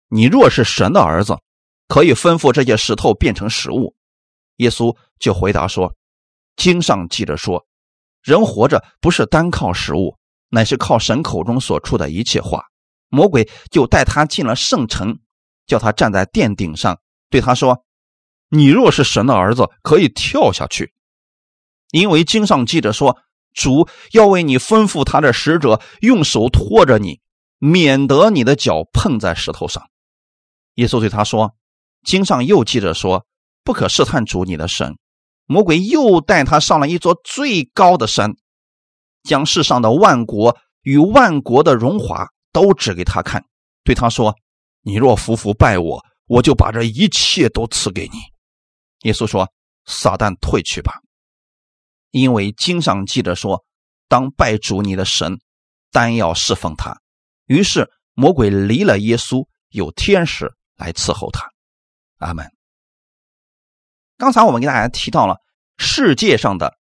[0.07, 1.37] 你若是神的儿子，
[1.89, 3.93] 可以吩咐这些石头变成食物。”
[4.57, 5.93] 耶稣就回答说
[6.55, 7.67] ：“经上记着说，
[8.23, 10.17] 人活着不是单靠食物，
[10.49, 12.63] 乃是靠神口中所出的一切话。”
[13.09, 15.19] 魔鬼就带他进了圣城，
[15.65, 16.99] 叫他站在殿顶上，
[17.29, 17.83] 对他说
[18.49, 20.93] ：“你若是神的儿子，可以跳下去，
[21.91, 23.17] 因为经上记着说。”
[23.57, 27.19] 主要为你吩咐他的使者用手托着你，
[27.57, 29.89] 免得你的脚碰在石头上。
[30.75, 31.55] 耶稣对他说
[32.05, 33.25] ：“经上又记着说，
[33.63, 34.95] 不可试探主你的神。”
[35.49, 38.35] 魔鬼又带他上了一座最高的山，
[39.23, 43.43] 将世上的万国与万国的荣华都指给他看，
[43.83, 44.35] 对他说
[44.83, 48.19] ：“你若服服拜我，我就把这一切都赐给你。”
[49.09, 49.49] 耶稣说
[49.87, 51.01] ：“撒旦退去吧。”
[52.11, 53.63] 因为经上记着说
[54.07, 55.39] ：“当拜主你的神，
[55.91, 57.01] 单要侍奉他。”
[57.45, 61.51] 于是魔鬼离了耶稣，有天使来伺候他。
[62.17, 62.51] 阿门。
[64.17, 65.37] 刚才我们给大家提到了
[65.77, 66.77] 世界上的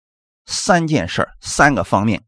[0.46, 2.24] 三件事三个方面：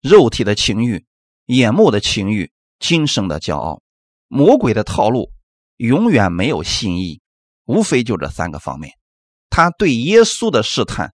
[0.00, 1.06] 肉体的情欲、
[1.46, 3.80] 眼目的情欲、今生的骄傲。
[4.26, 5.30] 魔鬼的套路
[5.76, 7.22] 永远没有新意，
[7.66, 8.92] 无非就这三个方面。
[9.48, 11.13] 他对耶稣的试探。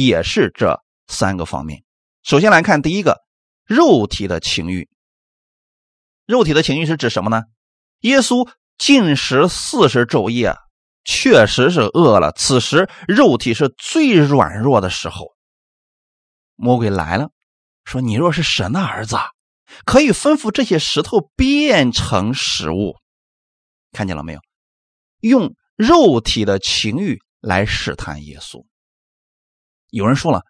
[0.00, 1.82] 也是这三个方面。
[2.22, 3.20] 首先来看第一个，
[3.66, 4.88] 肉体的情欲。
[6.24, 7.42] 肉体的情欲是指什么呢？
[8.00, 10.56] 耶稣进食四十昼夜，
[11.04, 12.32] 确实是饿了。
[12.32, 15.32] 此时肉体是最软弱的时候。
[16.54, 17.30] 魔鬼来了，
[17.84, 19.16] 说：“你若是神的儿子，
[19.84, 22.96] 可以吩咐这些石头变成食物。”
[23.92, 24.40] 看见了没有？
[25.20, 28.64] 用肉体的情欲来试探耶稣。
[29.92, 30.42] 有人说了，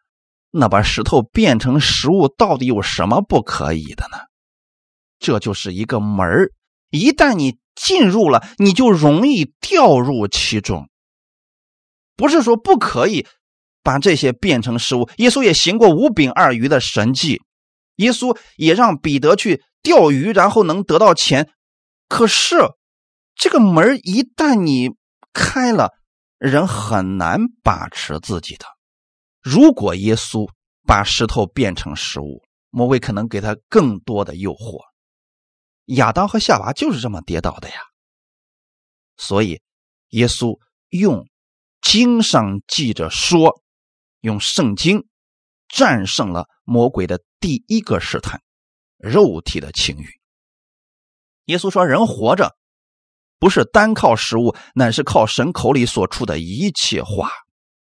[0.53, 4.17] 那把石头变成食物，到底有什么不可以的呢？
[5.19, 6.53] 这就是一个门儿，
[6.91, 10.89] 一旦你进入了，你就容易掉入其中。
[12.17, 13.27] 不是说不可以
[13.83, 17.43] 把这些变成食物，耶稣也行过五饼二鱼的神迹，
[17.97, 21.51] 耶稣也让彼得去钓鱼，然后能得到钱。
[22.09, 22.57] 可是
[23.35, 24.91] 这个门一旦你
[25.33, 25.91] 开了，
[26.39, 28.67] 人很难把持自己的。
[29.43, 30.49] 如果耶稣
[30.87, 34.81] 把石头变成食物，魔鬼可能给他更多的诱惑。
[35.87, 37.75] 亚当和夏娃就是这么跌倒的呀。
[39.17, 39.61] 所以，
[40.11, 40.59] 耶稣
[40.91, 41.29] 用
[41.81, 43.61] 经上记着说，
[44.21, 45.07] 用圣经
[45.69, 48.41] 战胜了魔鬼的第一个试探——
[48.97, 50.09] 肉体的情欲。
[51.47, 52.57] 耶稣说：“人活着
[53.41, 57.29] 不是单靠食物，乃是靠神口里所出的一切话。”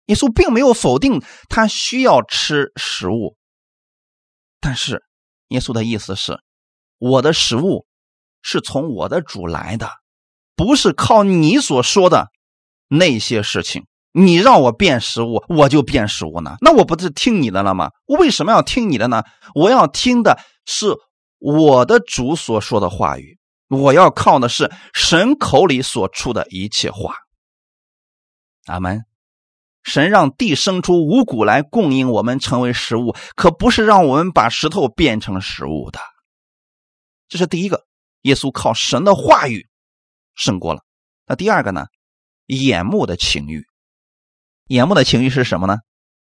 [0.09, 3.37] 耶稣并没有否定他需要吃食物，
[4.59, 5.03] 但是
[5.49, 6.39] 耶稣的意思是，
[6.97, 7.85] 我的食物
[8.41, 9.87] 是从我的主来的，
[10.55, 12.29] 不是靠你所说的
[12.87, 13.85] 那些事情。
[14.11, 16.57] 你让我变食物，我就变食物呢？
[16.61, 17.91] 那我不是听你的了吗？
[18.07, 19.23] 我为什么要听你的呢？
[19.53, 20.87] 我要听的是
[21.37, 27.13] 我的主所说的话语，我要靠的是神口里所出的一切话。
[28.65, 29.05] 阿门。
[29.83, 35.99] 神让地生出五谷来供应我们成为食物，可不是让我们把石头变成食物的。
[37.27, 37.85] 这是第一个，
[38.21, 39.67] 耶稣靠神的话语
[40.35, 40.83] 胜过了。
[41.25, 41.87] 那第二个呢？
[42.47, 43.63] 眼目的情欲，
[44.65, 45.77] 眼目的情欲是什么呢？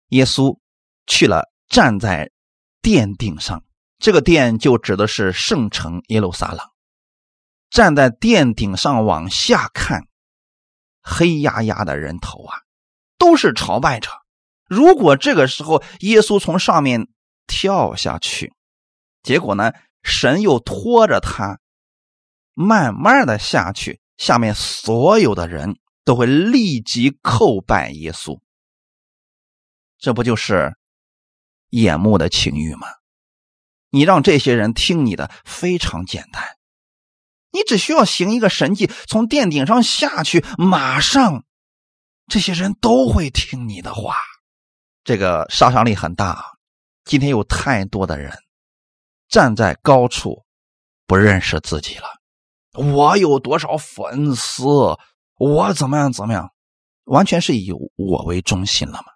[0.09, 0.57] 耶稣
[1.05, 2.31] 去了，站在
[2.81, 3.61] 殿顶上，
[3.99, 6.59] 这个殿就指的是圣城耶路撒冷。
[7.69, 10.07] 站在殿顶上往下看，
[11.01, 12.59] 黑压压的人头啊！
[13.23, 14.09] 都是朝拜者，
[14.67, 17.07] 如果这个时候耶稣从上面
[17.47, 18.51] 跳下去，
[19.21, 19.71] 结果呢，
[20.01, 21.61] 神又拖着他
[22.53, 28.41] 慢慢的下去，下面所有的人都会立即叩拜耶稣。
[29.97, 30.75] 这不就是
[31.69, 32.87] 眼目的情欲吗？
[33.89, 36.43] 你让这些人听你的非常简单，
[37.51, 41.45] 你只需要行一个神迹，从殿顶上下去，马上
[42.33, 44.15] 这些人都会听你的话。
[45.03, 46.43] 这个杀伤力很大。
[47.05, 48.35] 今天有太多的人
[49.27, 50.43] 站在高处，
[51.05, 52.07] 不认识自己了。
[52.71, 54.63] 我有多少粉丝？
[55.37, 56.49] 我怎么样怎么样？
[57.03, 59.13] 完全是以我为中心了吗？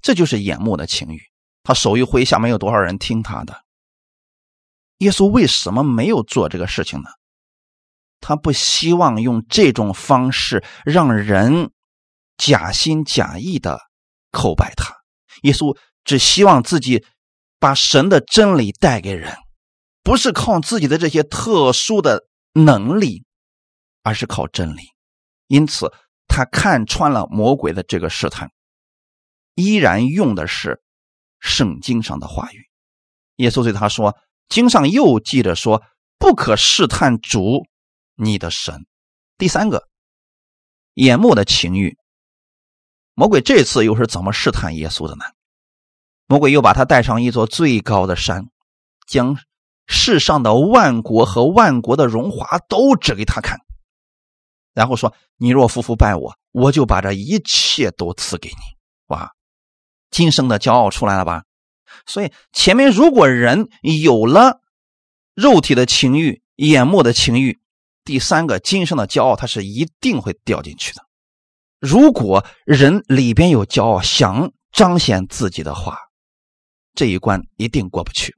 [0.00, 1.20] 这就是眼目的情欲。
[1.62, 3.62] 他手一挥，下面有多少人听他的？
[5.00, 7.10] 耶稣为什么没有做这个事情呢？
[8.20, 11.72] 他不希望用这种方式让人
[12.38, 13.78] 假心假意的
[14.32, 14.96] 叩拜他。
[15.42, 17.04] 耶稣只希望自己
[17.58, 19.36] 把神的真理带给人，
[20.02, 22.24] 不是靠自己的这些特殊的
[22.54, 23.24] 能力，
[24.02, 24.82] 而是靠真理。
[25.48, 25.92] 因此，
[26.26, 28.50] 他看穿了魔鬼的这个试探，
[29.54, 30.80] 依然用的是
[31.40, 32.66] 圣经上的话语。
[33.36, 34.16] 耶稣对他说
[34.48, 35.82] ：“经上又记着说，
[36.18, 37.66] 不可试探主
[38.16, 38.86] 你的神。”
[39.38, 39.88] 第三个，
[40.94, 41.96] 眼目的情欲。
[43.18, 45.24] 魔鬼这次又是怎么试探耶稣的呢？
[46.28, 48.46] 魔鬼又把他带上一座最高的山，
[49.08, 49.36] 将
[49.88, 53.58] 世上的万国和万国的荣华都指给他看，
[54.72, 58.54] 然后说：“你若夫妇拜我，我就把这一切都赐给你。”
[59.12, 59.32] 哇，
[60.12, 61.42] 今生的骄傲出来了吧？
[62.06, 64.60] 所以前面如果人有了
[65.34, 67.58] 肉体的情欲、眼目的情欲，
[68.04, 71.07] 第三个今生的骄傲，他是一定会掉进去的。
[71.80, 75.96] 如果人里边有骄傲，想彰显自己的话，
[76.94, 78.34] 这一关一定过不去。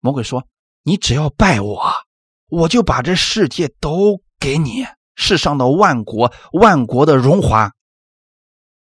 [0.00, 0.46] 魔鬼说
[0.84, 1.90] ：“你只要拜我，
[2.48, 4.84] 我就把这世界都给你，
[5.14, 7.72] 世上的万国万国的荣华。”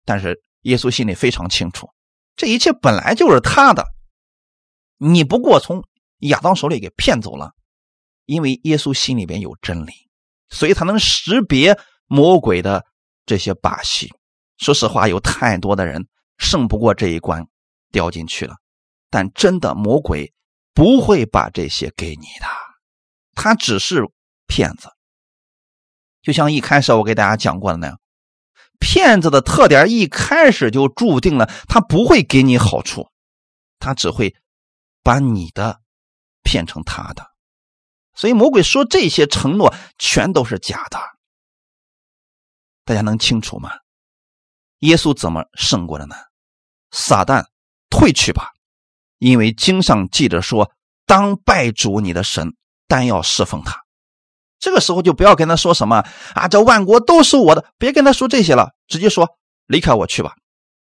[0.06, 1.88] 但是耶稣心里非常清楚，
[2.36, 3.86] 这一切本来就是他的，
[4.98, 5.84] 你不过从
[6.22, 7.52] 亚当手里给骗走了。
[8.26, 9.92] 因为耶稣心里边有真理，
[10.50, 12.84] 所以他能识别魔鬼的。
[13.28, 14.12] 这些把戏，
[14.58, 16.08] 说实话，有太多的人
[16.40, 17.46] 胜不过这一关，
[17.92, 18.56] 掉进去了。
[19.12, 20.34] 但真的魔鬼
[20.74, 22.48] 不会把这些给你的，
[23.36, 24.02] 他只是
[24.48, 24.90] 骗子。
[26.22, 28.00] 就像一开始我给大家讲过的那样，
[28.80, 33.10] 骗子的特点一开始就注定了他不会给你好处，
[33.78, 34.36] 他只会
[35.04, 35.82] 把你的
[36.44, 37.26] 骗成他的。
[38.14, 41.17] 所以魔鬼说这些承诺全都是假的。
[42.88, 43.70] 大家能清楚吗？
[44.80, 46.16] 耶稣怎么胜过的呢？
[46.92, 47.44] 撒旦，
[47.90, 48.54] 退去吧，
[49.18, 50.72] 因为经上记着说
[51.06, 52.56] ：“当拜主你的神，
[52.88, 53.84] 单要侍奉他。”
[54.58, 55.98] 这个时候就不要跟他说什么
[56.34, 60.34] 啊，这万国都是我的，别跟他说这些了，直接说离开我去吧，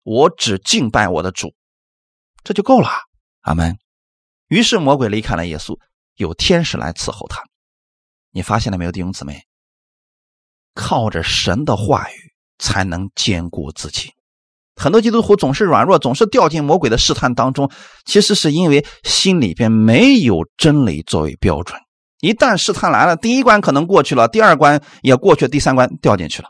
[0.03, 1.55] 我只敬拜我的主，
[2.43, 2.88] 这就够了。
[3.43, 3.78] 阿门。
[4.49, 5.78] 于是魔鬼离开了耶稣，
[6.14, 7.45] 有天使来伺候他。
[8.30, 9.45] 你发现了没有，弟兄姊妹？
[10.75, 12.14] 靠着神的话语
[12.59, 14.11] 才能坚固自己。
[14.75, 17.70] 很多基督徒总是软弱，总是掉进魔鬼的试探当中，
[18.07, 21.79] 其实是因为心里边没有真理作为标准。
[22.20, 26.49] 一旦试探来了，第一关可能过去了，第二关也过去，第三关掉进去了。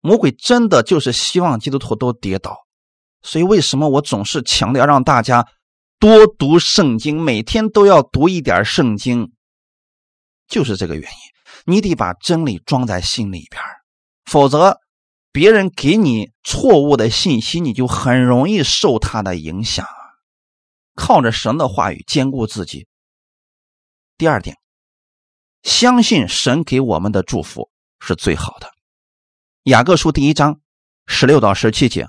[0.00, 2.56] 魔鬼真的就是希望基督徒都跌倒。
[3.22, 5.46] 所以为什么我总是强调让大家
[5.98, 9.32] 多读圣经，每天都要读一点圣经，
[10.48, 11.18] 就是这个原因。
[11.64, 13.62] 你得把真理装在心里边，
[14.24, 14.78] 否则
[15.32, 19.86] 别人给你错误的信息，你就很容易受他的影响。
[20.96, 22.86] 靠着神的话语坚固自己。
[24.18, 24.56] 第二点，
[25.62, 28.68] 相信神给我们的祝福是最好的。
[29.64, 30.60] 雅各书第一章
[31.06, 32.08] 十六到十七节，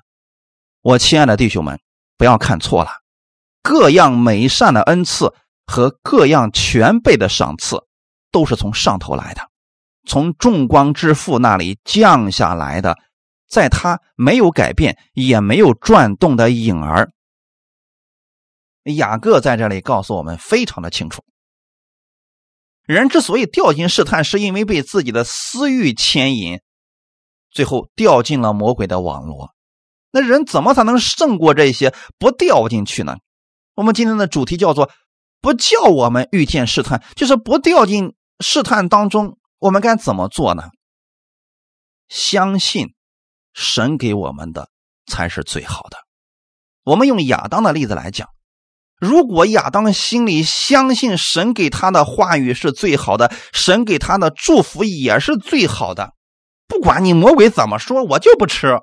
[0.81, 1.79] 我亲爱的弟兄们，
[2.17, 2.89] 不要看错了，
[3.61, 5.33] 各样美善的恩赐
[5.65, 7.77] 和各样全备的赏赐。
[8.31, 9.41] 都是从上头来的，
[10.05, 12.97] 从众光之父那里降下来的，
[13.47, 17.11] 在他没有改变也没有转动的影儿。
[18.85, 21.23] 雅各在这里告诉我们非常的清楚：
[22.83, 26.61] 人之所以掉进试探，是因为被自己的私欲牵引，
[27.51, 29.51] 最后掉进了魔鬼的网络。
[30.11, 33.17] 那人怎么才能胜过这些，不掉进去呢？
[33.75, 34.89] 我们今天的主题叫做
[35.41, 38.15] “不叫我们遇见试探”，就是不掉进。
[38.41, 40.63] 试探当中，我们该怎么做呢？
[42.09, 42.93] 相信
[43.53, 44.69] 神给我们的
[45.05, 45.97] 才是最好的。
[46.83, 48.27] 我们用亚当的例子来讲，
[48.97, 56.13] 如果亚当心里相信神给他的话语是最好的，神给他的祝福也是最好的，
[56.67, 58.79] 不管你魔鬼怎么说，我就不吃。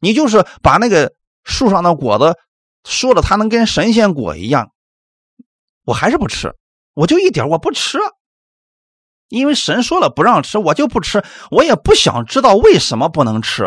[0.00, 2.38] 你就是把那个树上的果子
[2.84, 4.72] 说的，它能跟神仙果一样，
[5.84, 6.54] 我还是不吃，
[6.94, 7.98] 我就一点我不吃，
[9.28, 13.64] 因为神说了不让吃，我就不吃，我也不想知道为什么不能吃，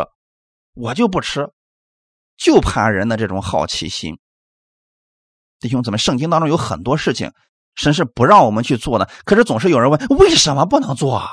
[0.74, 1.52] 我就不吃，
[2.36, 4.18] 就怕人的这种好奇心。
[5.60, 7.32] 弟兄姊妹，圣经当中有很多事情，
[7.76, 11.30] 神是不让我们去做的，可是总是有人问为什么不能做啊？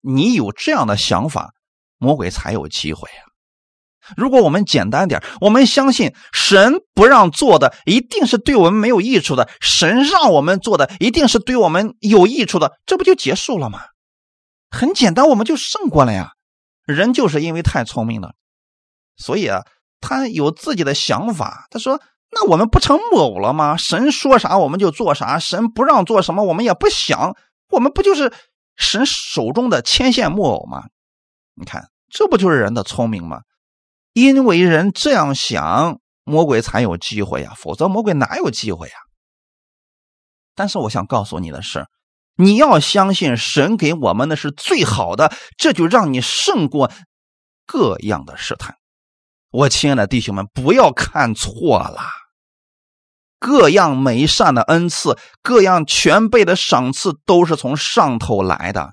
[0.00, 1.54] 你有这样的想法。
[1.98, 3.22] 魔鬼才有机会啊！
[4.16, 13.80] 如果我们简单点，我们相信神不让做的一定是对我们没有益处的，神让我们做的一定是对我们有益处的，这不就结束了吗？
[14.70, 16.32] 很简单，我们就胜过了呀！
[16.84, 18.32] 人就是因为太聪明了，
[19.16, 19.62] 所以啊，
[20.00, 21.66] 他有自己的想法。
[21.70, 22.00] 他说
[22.32, 23.76] ：“那我们不成木偶了吗？
[23.76, 27.36] 神说啥我们就做啥，神不让做什么我们也不想，
[27.70, 28.32] 我们不就是
[28.76, 30.84] 神手中的牵线木偶吗？”
[31.54, 31.88] 你看。
[32.14, 33.40] 这不就是人的聪明吗？
[34.12, 38.94] 因为人这样想，魔鬼才有机会呀，否则魔鬼哪有机会呀？
[40.54, 41.86] 但是我想告诉你的是，
[42.36, 46.92] 你要相信神给我们的是最好的，这就让你胜过
[47.66, 48.76] 各样的试探。
[49.50, 52.00] 我亲爱的弟兄们，不要看错了，
[53.38, 58.92] 各样美善的恩赐，各样全备的赏赐，都是从上头来的，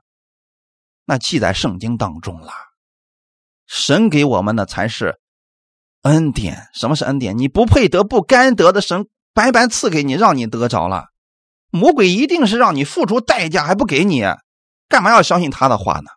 [1.05, 2.68] 那记在圣经当中了。
[3.70, 5.20] 神给我们的才是
[6.01, 6.67] 恩典。
[6.74, 7.38] 什么是恩典？
[7.38, 11.09] 你不配得、不该得的，神白白赐给你，让你得着了。
[11.70, 14.24] 魔鬼一定是让你付出代价，还不给你，
[14.88, 16.09] 干嘛要相信他的话呢？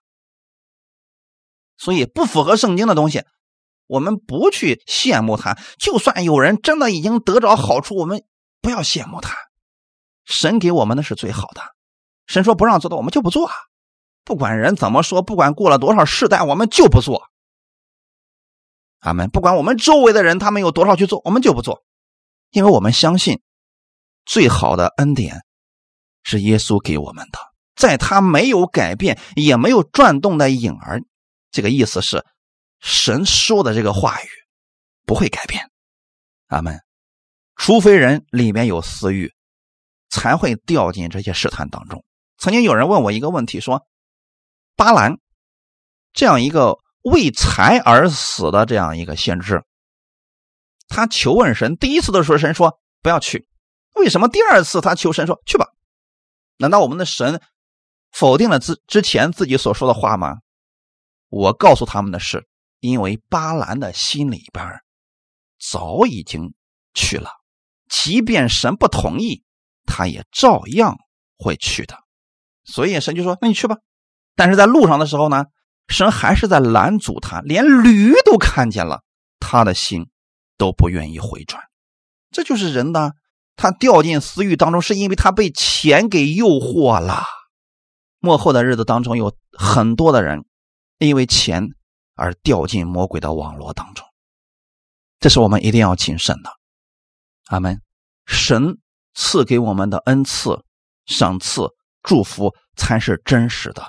[1.76, 3.22] 所以，不符合圣经的东西，
[3.86, 5.58] 我们不去羡慕他。
[5.78, 8.24] 就算有人真的已经得着好处，我们
[8.62, 9.36] 不要羡慕他。
[10.24, 11.60] 神给我们的是最好的。
[12.26, 13.50] 神说不让做的，我们就不做。
[14.24, 17.28] 不管人怎么说，不管过了多少世代，我们就不做。
[19.02, 19.28] 阿门！
[19.30, 21.82] 不管我们周围的人他们有多少去做，我们就不做，
[22.50, 23.42] 因为我们相信
[24.24, 25.40] 最好的恩典
[26.22, 27.38] 是耶稣给我们的，
[27.74, 31.02] 在他没有改变也没有转动的影儿。
[31.50, 32.24] 这个意思是，
[32.78, 34.28] 神说的这个话语
[35.04, 35.68] 不会改变。
[36.46, 36.78] 阿门！
[37.56, 39.32] 除非人里面有私欲，
[40.10, 42.04] 才会掉进这些试探当中。
[42.38, 43.84] 曾经有人问我一个问题，说
[44.76, 45.18] 巴兰
[46.12, 46.78] 这样一个。
[47.02, 49.62] 为财而死的这样一个先知，
[50.88, 53.48] 他求问神，第一次的时候神说不要去，
[53.94, 55.66] 为什么第二次他求神说去吧？
[56.58, 57.40] 难道我们的神
[58.12, 60.36] 否定了之之前自己所说的话吗？
[61.28, 62.46] 我告诉他们的是，
[62.78, 64.80] 因为巴兰的心里边
[65.58, 66.54] 早已经
[66.94, 67.30] 去了，
[67.88, 69.42] 即便神不同意，
[69.86, 70.98] 他也照样
[71.36, 71.96] 会去的。
[72.64, 73.78] 所以神就说：“那你去吧。”
[74.36, 75.46] 但是在路上的时候呢？
[75.88, 79.02] 神还是在拦阻他，连驴都看见了，
[79.40, 80.10] 他的心
[80.56, 81.62] 都不愿意回转。
[82.30, 83.12] 这就是人呢，
[83.56, 87.24] 他掉进私欲当中，是因为他被钱给诱惑了。
[88.20, 90.44] 末后的日子当中，有很多的人
[90.98, 91.68] 因为钱
[92.14, 94.06] 而掉进魔鬼的网络当中，
[95.18, 96.50] 这是我们一定要谨慎的。
[97.46, 97.82] 阿门。
[98.24, 98.78] 神
[99.14, 100.64] 赐给我们的恩赐、
[101.06, 101.68] 赏赐、
[102.04, 103.84] 祝福才是真实的，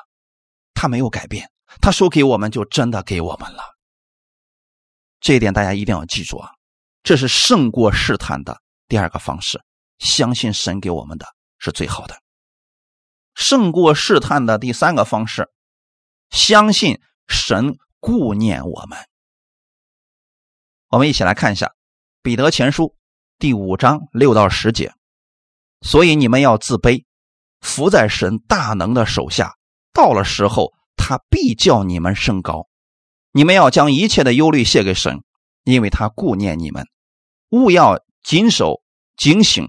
[0.74, 1.48] 他没有改变。
[1.82, 3.62] 他说给我们，就真的给我们了。
[5.20, 6.52] 这一点大家一定要记住啊！
[7.02, 9.62] 这是胜过试探的第二个方式。
[10.00, 11.26] 相信神给我们的
[11.60, 12.22] 是最好的。
[13.36, 15.50] 胜过试探的第三个方式，
[16.30, 19.00] 相信神顾念我们。
[20.90, 21.68] 我们一起来看一下
[22.22, 22.84] 《彼得前书》
[23.40, 24.94] 第五章六到十节。
[25.82, 27.06] 所以你们要自卑，
[27.62, 29.54] 伏在神大能的手下。
[29.94, 30.74] 到了时候。
[31.06, 32.70] 他必叫你们升高，
[33.34, 35.22] 你们要将一切的忧虑卸给神，
[35.66, 36.88] 因为他顾念你们。
[37.50, 38.82] 勿要谨守
[39.18, 39.68] 警醒，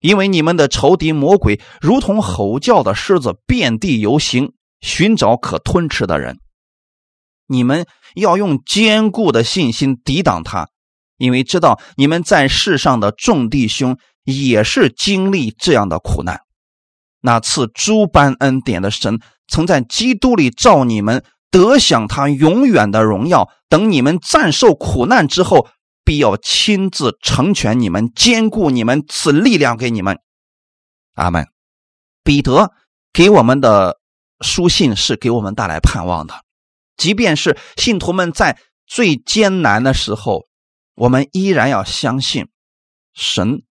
[0.00, 6.40] 因为你们的仇敌魔鬼如同吼叫的狮子，遍地游行，寻找可吞吃的人。
[7.46, 10.70] 你们要用坚固的信心抵挡他，
[11.18, 16.40] 因为知道你们在世上的众弟兄也是经历这样的苦难。
[17.22, 19.18] 那赐诸般恩典的神。
[19.48, 23.48] 曾在基督里召你们得享他永远的荣耀。
[23.68, 25.68] 等你们暂受苦难之后，
[26.04, 30.18] 必要亲自成全你们，兼顾你们，赐力量给你们。
[31.14, 31.46] 阿门。
[32.24, 32.72] 彼得
[33.12, 33.98] 给我们的
[34.40, 36.34] 书信是给我们带来盼望的。
[36.96, 40.46] 即便是信徒们在最艰难的时候，
[40.94, 42.48] 我们依然要相信
[43.12, 43.62] 神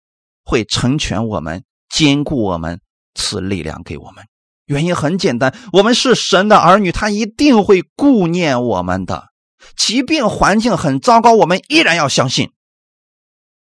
[0.44, 2.82] 会成全我们、兼顾我们、
[3.14, 4.26] 赐力量给我们。
[4.66, 9.30] 原因很简单，我们是神的儿女，他一定会顾念我们的。
[9.76, 12.52] 即便环境很糟糕，我们依然要相信。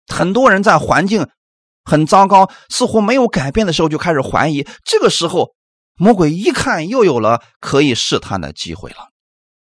[0.07, 1.27] 很多人在环境
[1.83, 4.67] 很糟糕、似乎没有改变的时候，就开始怀疑。
[4.83, 5.53] 这个时候，
[5.95, 9.09] 魔鬼一看又有了可以试探的机会了。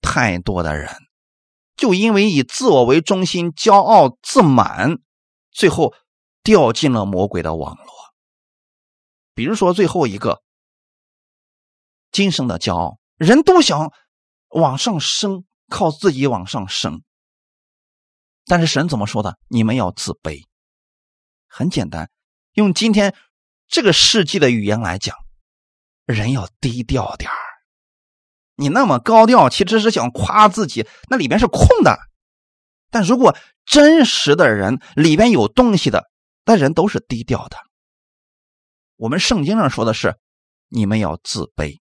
[0.01, 0.89] 太多的人
[1.75, 4.97] 就因为以自我为中心、骄傲自满，
[5.51, 5.93] 最后
[6.43, 7.96] 掉进了魔鬼的网络。
[9.37, 10.41] 比如说，最后一个。
[12.11, 13.93] 今生的骄傲，人都想
[14.49, 17.03] 往上升，靠自己往上升。
[18.47, 19.37] 但是神怎么说的？
[19.47, 20.41] 你们要自卑。
[21.47, 22.09] 很简单，
[22.53, 23.13] 用今天
[23.67, 25.15] 这个世纪的语言来讲，
[26.07, 27.37] 人要低调点儿。
[28.55, 31.95] 你那么高调，其实是想夸自己，那里边是空的。
[32.89, 36.09] 但如果真实的人里边有东西的，
[36.43, 37.66] 那人都是低调的。
[38.97, 40.15] 我们圣经上说的是，
[40.69, 41.79] 你们要自卑。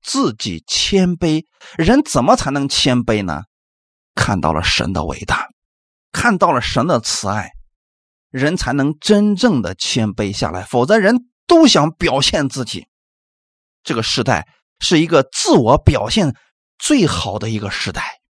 [0.00, 1.44] 自己谦卑，
[1.76, 3.42] 人怎么才能谦卑呢？
[4.14, 5.48] 看到了神的伟大，
[6.12, 7.50] 看到了神的慈爱，
[8.30, 10.62] 人才能真正的谦卑下来。
[10.62, 11.16] 否则，人
[11.46, 12.86] 都想表现自己。
[13.82, 16.34] 这个时代是一个自我表现
[16.78, 18.20] 最好的一个时代，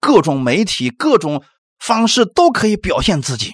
[0.00, 1.42] 各种媒体、各种
[1.78, 3.52] 方式都可以表现自己，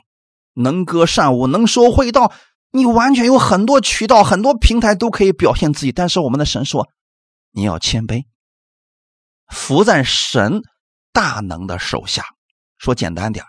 [0.55, 2.33] 能歌善舞，能说会道，
[2.71, 5.93] 你完全有很多渠道、很多平台都可以表现自己。
[5.93, 6.89] 但是，我们的神说。
[7.51, 8.27] 你要谦卑，
[9.49, 10.61] 伏在神
[11.13, 12.23] 大能的手下。
[12.77, 13.45] 说简单点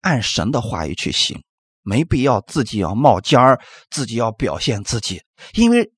[0.00, 1.42] 按神的话语去行，
[1.82, 3.60] 没必要自己要冒尖儿，
[3.90, 5.22] 自己要表现自己。
[5.54, 5.92] 因为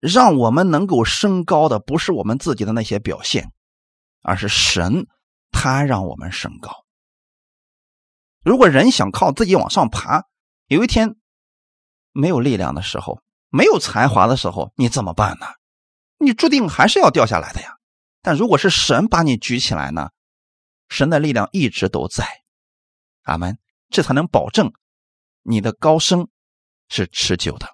[0.00, 3.52] 让我们能够升高的，不是我们自己的那些表现，
[4.20, 5.06] 而是神，
[5.52, 6.84] 他让我们升高。
[8.44, 10.24] 如果人想靠自己往上爬，
[10.66, 11.14] 有一天
[12.12, 15.46] 没有力量的时候，没有才华的时候，你怎么办呢？
[16.18, 17.76] 你注定还是要掉下来的呀，
[18.22, 20.10] 但如果是神把你举起来呢？
[20.88, 22.26] 神的力量一直都在，
[23.22, 23.58] 阿门。
[23.90, 24.72] 这才能保证
[25.42, 26.28] 你的高升
[26.88, 27.68] 是持久的。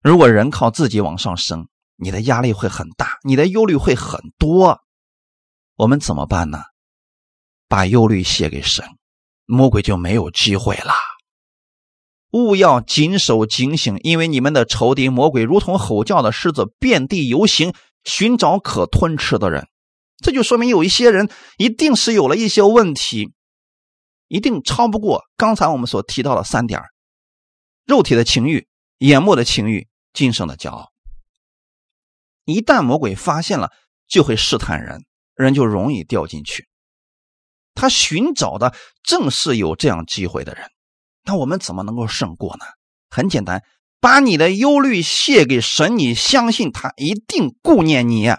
[0.00, 1.66] 如果人靠自己往上升，
[1.96, 4.80] 你的压力会很大，你的忧虑会很多。
[5.74, 6.62] 我们怎么办呢？
[7.66, 8.86] 把忧虑卸给神，
[9.46, 10.92] 魔鬼就没有机会了。
[12.36, 17.72] 勿要谨守警醒，因为你们的仇敌魔鬼如同吼叫的狮子，遍地游行，
[18.04, 19.66] 寻找可吞吃的人。
[20.18, 23.32] 这就说明有一些人一定是有了一些问题，
[24.28, 26.82] 一定超不过刚才我们所提到的三点：
[27.86, 28.66] 肉体的情欲、
[28.98, 30.90] 眼目的情欲、今生的骄傲。
[32.44, 33.70] 一旦魔鬼发现了，
[34.06, 36.68] 就会试探人，人就容易掉进去。
[37.74, 40.70] 他寻找的正是有这样机会的人。
[41.26, 42.64] 那我们怎么能够胜过呢？
[43.10, 43.62] 很简单，
[44.00, 48.32] 把你的忧虑卸给神，你相信他一定顾念你。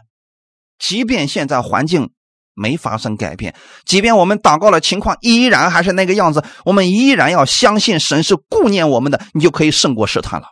[0.80, 2.12] 即便现在环境
[2.54, 10.48] 没发生改变，即便我们祷告了情况依然还是那个样子，我们依然要相信神是顾念我们的，你就可以胜过试探了。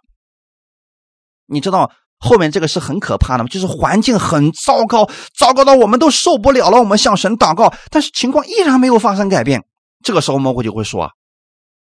[1.45, 3.49] 你知道后面这个是很可怕的吗？
[3.49, 9.63] 就是环境很糟糕，糟糕到我们都受不了了，我们向神祷告，但是情况依然没有发生改变。
[10.03, 11.11] 这个时候魔鬼就会说：“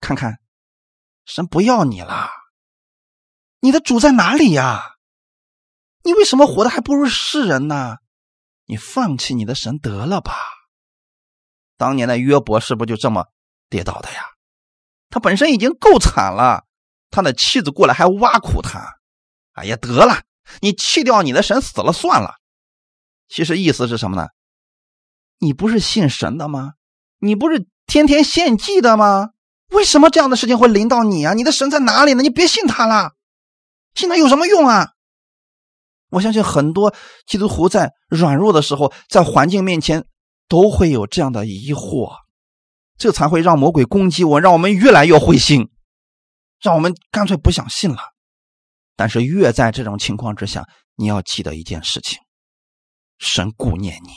[0.01, 0.37] 看看。”
[1.25, 2.29] 神不要你了，
[3.61, 4.97] 你的主在哪里呀？
[6.03, 7.97] 你为什么活的还不如世人呢？
[8.67, 10.35] 你放弃你的神得了吧。
[11.77, 13.29] 当年的约伯是不是就这么
[13.69, 14.23] 跌倒的呀？
[15.11, 16.67] 他本身已经够惨了，
[17.11, 18.99] 他的妻子过来还挖苦他。
[19.53, 20.23] 哎呀，得了，
[20.61, 22.37] 你弃掉你的神死了算了。
[23.29, 24.29] 其实意思是什么呢？
[25.39, 26.75] 你不是信神的吗？
[27.19, 29.34] 你不是天天献祭的吗？
[29.71, 31.35] 为什么这样的事情会临到你啊？
[31.35, 32.23] 你的神在哪里呢？
[32.23, 33.15] 你别信他了，
[33.95, 34.93] 信他有什么用啊？
[36.11, 36.95] 我相信很多
[37.27, 40.07] 基督徒在软弱的时候，在环境面前
[40.49, 42.13] 都会有这样的疑惑，
[42.97, 45.69] 这才会让魔鬼攻击我，让我们越来越灰心，
[46.61, 47.99] 让我们干脆不想信了。
[48.95, 52.21] 但是越在这种情况之下，你要记得一件事情：
[53.19, 54.11] 神顾念你，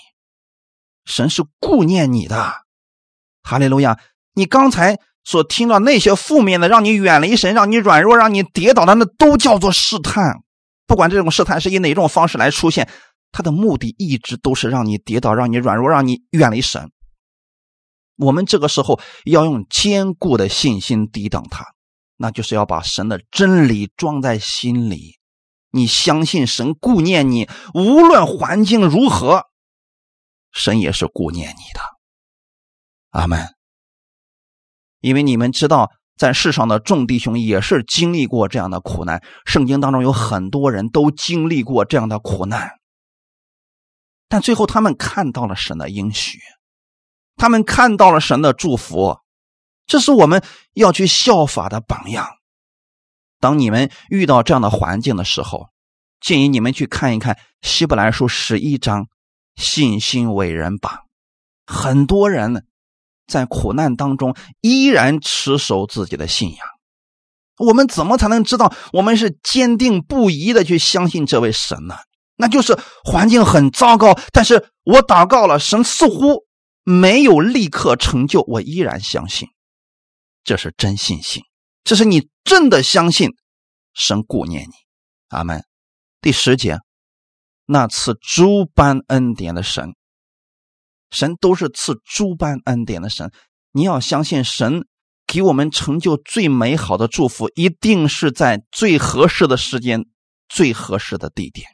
[1.06, 2.54] 神是顾念你的。
[3.42, 4.00] 哈利路亚！
[4.34, 5.00] 你刚才。
[5.28, 10.38] 所听到那些负面的，让你远离神，让你软弱，让你跌倒的，那都叫做试探。
[10.86, 12.90] 不管这种试探是以哪种方式来出现，
[13.34, 16.90] 它的目的一直都是让你跌倒，让你软弱，让你远离神。
[18.16, 21.66] 我们这个时候要用坚固的信心抵挡它，
[22.16, 25.18] 那就是要把神的真理装在心里。
[25.72, 29.44] 你相信神顾念你，无论环境如何，
[30.54, 31.82] 神也是顾念你的。
[33.10, 33.57] 阿门。
[35.00, 42.72] 因为你们知道，在世上的众弟兄也是经历过这样的苦难，圣经当中有很多人都经历过这样的苦难，
[44.28, 46.40] 但最后他们看到了神的应许，
[47.36, 49.20] 他们看到了神的祝福，
[49.86, 50.44] 这是我们
[50.74, 52.28] 要去效法的榜样。
[53.40, 55.68] 当你们遇到这样的环境的时候，
[56.20, 59.08] 建议你们去看一看《希伯来书》十一章
[59.56, 61.04] 信心伟人榜，
[61.68, 62.66] 很多人
[63.28, 66.60] 在苦难当中依然持守自己的信仰。
[67.58, 71.96] 我们怎么才能知道我们是坚定不移的去相信这位神呢？
[72.36, 76.46] 那就是环境很糟糕，但是我祷告了，神似乎
[76.84, 79.48] 没有立刻成就，我依然相信，
[80.44, 81.42] 这是真信心，
[81.84, 83.32] 这是你真的相信
[83.96, 84.74] 神顾念你。
[85.30, 85.66] 阿门。
[86.22, 86.78] 第十节，
[87.66, 89.96] 那赐诸般恩典的神，
[91.10, 93.32] 神都是赐诸般恩典的神。
[93.72, 94.88] 你要相信神
[95.26, 100.06] 给我们成就最美好的祝福，一定是在最合适的时间、
[100.48, 101.70] 最合适的地点，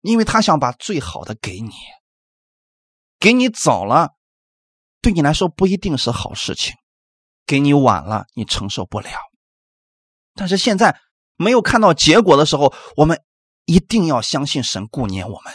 [0.00, 1.72] 因为他想把最好的给你。
[3.18, 4.10] 给你早了，
[5.00, 6.74] 对你来说不一定是好事情；
[7.46, 9.10] 给你晚了，你承受不了。
[10.34, 11.00] 但是现在
[11.36, 13.20] 没有看到结果的时候，我们。
[13.64, 15.54] 一定要相信神顾念我们，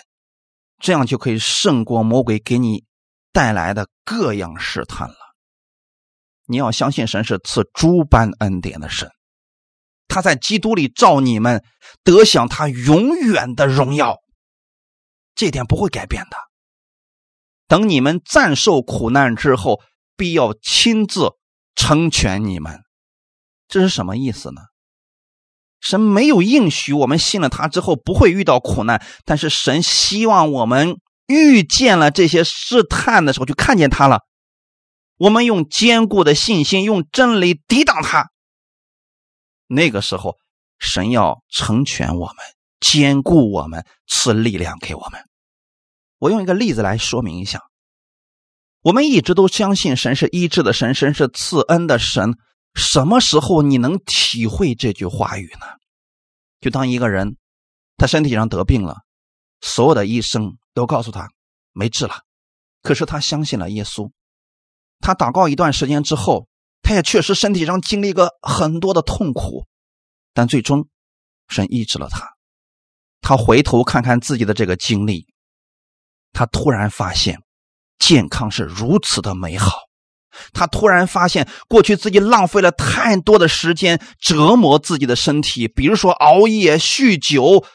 [0.79, 2.85] 这样就可以胜过魔鬼给你
[3.31, 5.15] 带来的各样试探了。
[6.45, 9.11] 你要相信神是赐诸般恩典的神，
[10.07, 11.63] 他在基督里召你们
[12.03, 14.17] 得享他永远的荣耀，
[15.35, 16.37] 这点不会改变的。
[17.67, 19.81] 等你们暂受苦难之后，
[20.15, 21.31] 必要亲自
[21.75, 22.81] 成全你们。
[23.67, 24.61] 这是什么意思呢？
[25.79, 30.97] 神没有应许我们信了他之后不会遇到苦难，但是神希望我们
[31.27, 34.21] 遇见了这些试探的时候就看见他了。
[35.17, 38.29] 我们用坚固的信心，用真理抵挡他。
[39.67, 40.37] 那个时候，
[40.79, 42.35] 神要成全我们，
[42.79, 45.21] 坚固我们，赐力量给我们。
[46.19, 47.61] 我用一个例子来说明一下：
[48.81, 52.37] 我们一直都相信神是医治的神，神是赐恩的神。
[52.77, 55.65] 什么时候你能体会这句话语呢？
[56.61, 57.35] 就当一个人
[57.97, 58.97] 他身体上得病了，
[59.61, 61.27] 所有的医生都告诉他
[61.73, 62.21] 没治了，
[62.83, 64.11] 可是他相信了耶稣，
[64.99, 66.47] 他祷告一段时间之后，
[66.83, 69.65] 他也确实身体上经历过很多的痛苦，
[70.35, 70.87] 但最终
[71.47, 72.27] 神医治了他。
[73.21, 75.27] 他回头看看自己的这个经历，
[76.31, 77.41] 他突然发现
[77.97, 79.86] 健康是如此的美好。
[80.53, 87.65] 他突然发现，过去自己浪费了太多的时间折磨自己的身体，比如说熬夜、酗酒、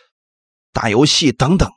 [0.73, 1.71] 打游戏等等。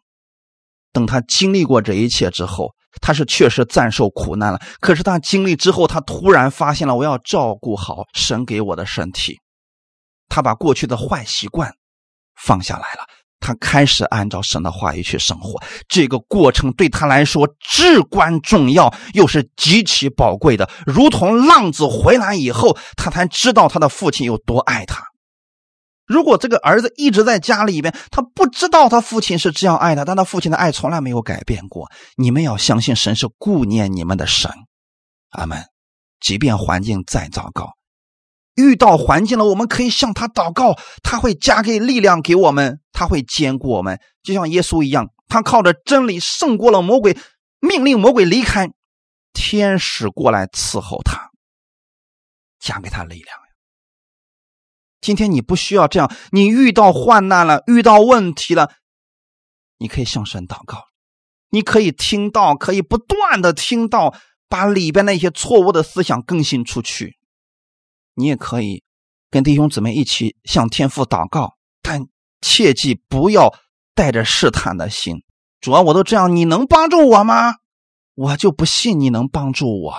[0.94, 4.62] 等他经历过这一切之后，他是确实暂受苦难了。
[4.80, 9.40] 可是他经历之后，他突然发现了，我要照顾好神给我的身体。
[10.30, 11.74] 他把过去的坏习惯
[12.36, 13.06] 放下来了。
[13.46, 20.68] 他开始按照神的话语去生活，这个过程对他来说至关重要，又是极其宝贵的。
[20.84, 25.04] 如同浪子回来以后，他才知道他的父亲有多爱他。
[26.08, 31.88] 如果这个儿子一直在家里边，他不知道他父亲是这样爱他，但他父亲的爱从来没有改变过。
[32.16, 34.50] 你们要相信神是顾念你们的神，
[35.30, 35.64] 阿门。
[36.20, 37.74] 即便环境再糟糕。
[38.56, 47.18] 遇到环境了，我们可以向他祷告，他会加给力量给我们，他会坚固我们，就像耶稣一样，他靠着真理胜过了魔鬼，
[47.60, 48.70] 命令魔鬼离开，
[49.34, 51.32] 天使过来伺候他，
[52.60, 53.44] 加给他力量呀。
[55.02, 58.72] 今天你不需要这样，你遇到患难了，遇到问题了，
[59.78, 60.86] 你可以向神祷告，
[61.50, 64.16] 你可以听到，可以不断的听到，
[64.48, 67.18] 把里边那些错误的思想更新出去。
[68.16, 68.84] 你也可以
[69.30, 72.08] 跟弟兄姊妹一起向天父祷告，但
[72.42, 73.54] 切记不要
[73.94, 75.24] 带着试探的心。
[75.62, 77.56] 主要我都这样，你能帮助我吗？
[78.14, 79.96] 我就不信你能帮助我。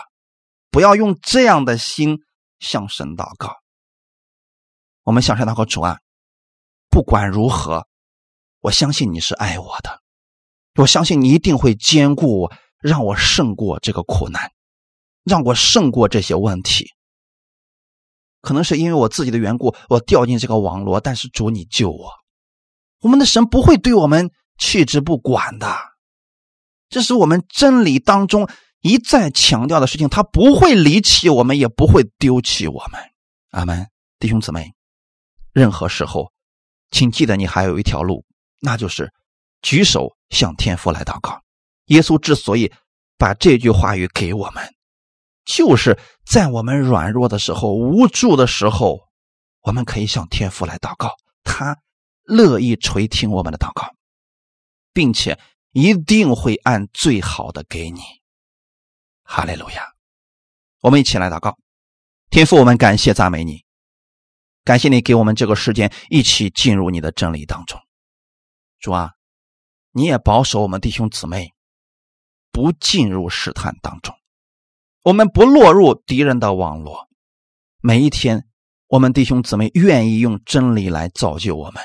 [0.71, 2.19] 不要用这样的心
[2.59, 3.57] 向神祷告。
[5.03, 5.99] 我们向神祷告，主啊，
[6.89, 7.87] 不管如何，
[8.61, 10.01] 我相信你是爱我的，
[10.77, 14.51] 我相信你一定会兼顾我，让我胜过这个苦难，
[15.25, 16.91] 让我胜过这些问题。
[18.47, 21.01] 可能是因为我自己的缘故，我掉进这个网络。
[21.01, 22.13] 但是主，你救我！
[23.01, 25.77] 我们的神不会对我们弃之不管的，
[26.89, 28.49] 这是我们真理当中
[28.83, 30.09] 一再强调的事情。
[30.09, 33.01] 他不会离弃我们，也不会丢弃我们。
[33.51, 33.89] 阿门，
[34.21, 34.73] 弟兄姊妹，
[35.53, 36.31] 任何时候，
[36.93, 38.25] 请记得你还有一条路，
[38.61, 39.13] 那就是
[39.61, 41.43] 举手向天父来祷告。
[41.87, 42.73] 耶稣之所以
[43.19, 44.65] 把这句话语给我们，
[45.47, 49.01] 就是在我们软弱的时候、无助的时候，
[49.63, 51.79] 我们可以向天父来祷告，他
[52.25, 53.95] 乐意垂听我们的祷告，
[54.93, 55.39] 并且
[55.73, 58.01] 一定会按最好的给你。
[59.23, 59.95] 哈利路亚！
[60.81, 61.57] 我们一起来祷告，
[62.29, 63.65] 天父，我们感谢赞美你，
[64.63, 67.81] 感谢你给我们这个时间，一起进入你的真理当中。
[68.79, 69.13] 主啊，
[69.93, 71.55] 你也保守我们弟兄姊妹。
[72.53, 74.17] 不进入试探当中，
[75.07, 77.07] 我们不落入敌人的网络。
[77.81, 78.45] 每一天，
[78.89, 81.81] 我们弟兄姊妹愿意用真理来造就我们，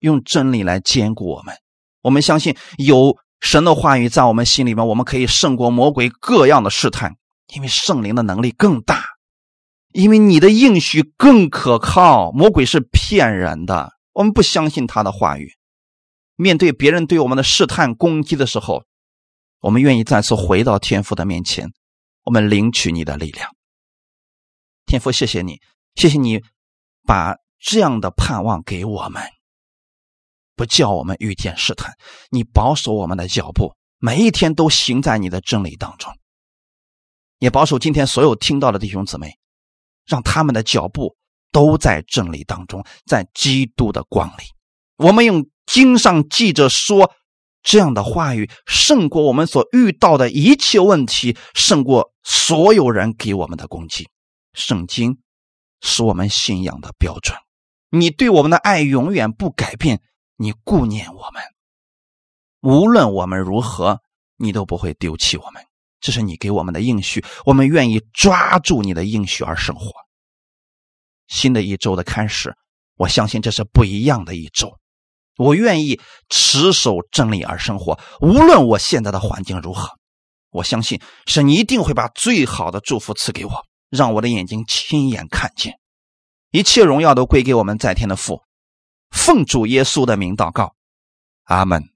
[0.00, 1.54] 用真理来兼顾我们。
[2.02, 7.16] 我们相信有神的话语在我们心里面，我们可以胜过魔鬼各样的试探，
[7.54, 9.02] 因为圣灵的能力更大，
[9.94, 12.30] 因为你的应许更可靠。
[12.32, 15.48] 魔鬼是骗人的，我们不相信他的话语。
[16.36, 18.84] 面对别人对我们的试探攻击的时候，
[19.62, 21.72] 我们愿意再次回到天父的面前，
[22.26, 23.48] 我们领取你的力量。
[24.84, 25.60] 天父，谢谢你，
[25.94, 26.42] 谢谢你
[27.04, 29.22] 把这样的盼望给我们，
[30.56, 31.94] 不叫我们遇见试探。
[32.30, 36.12] 你保守我们的脚步，每一天都行在你的真理当中，
[37.38, 39.38] 也保守今天所有听到的弟兄姊妹，
[40.04, 41.16] 让他们的脚步
[41.52, 44.42] 都在真理当中，在基督的光里。
[44.96, 47.14] 我们用经上记着说。
[47.66, 54.08] 这样的话语胜过我们所遇到的一切问题，胜过所有人给我们的攻击。
[54.52, 55.18] 圣经
[55.80, 57.36] 是我们信仰的标准。
[57.90, 60.00] 你对我们的爱永远不改变，
[60.36, 61.42] 你顾念我们，
[62.60, 64.00] 无论我们如何，
[64.36, 65.60] 你都不会丢弃我们。
[66.00, 69.90] 这是你给我们的应许，我们愿意抓住你的应许而生活。
[71.26, 72.54] 新的一周的开始，
[72.94, 74.78] 我相信这是不一样的一周。
[75.36, 79.90] 我愿意持守真理而生活，无论我现在的环境如何，
[80.50, 85.74] 我相信神一定会把最好的祝福赐给我，让我的眼睛亲眼看见。
[86.50, 88.40] 一切荣耀都归给我们在天的父，
[89.10, 90.74] 奉主耶稣的名祷告，
[91.44, 91.95] 阿门。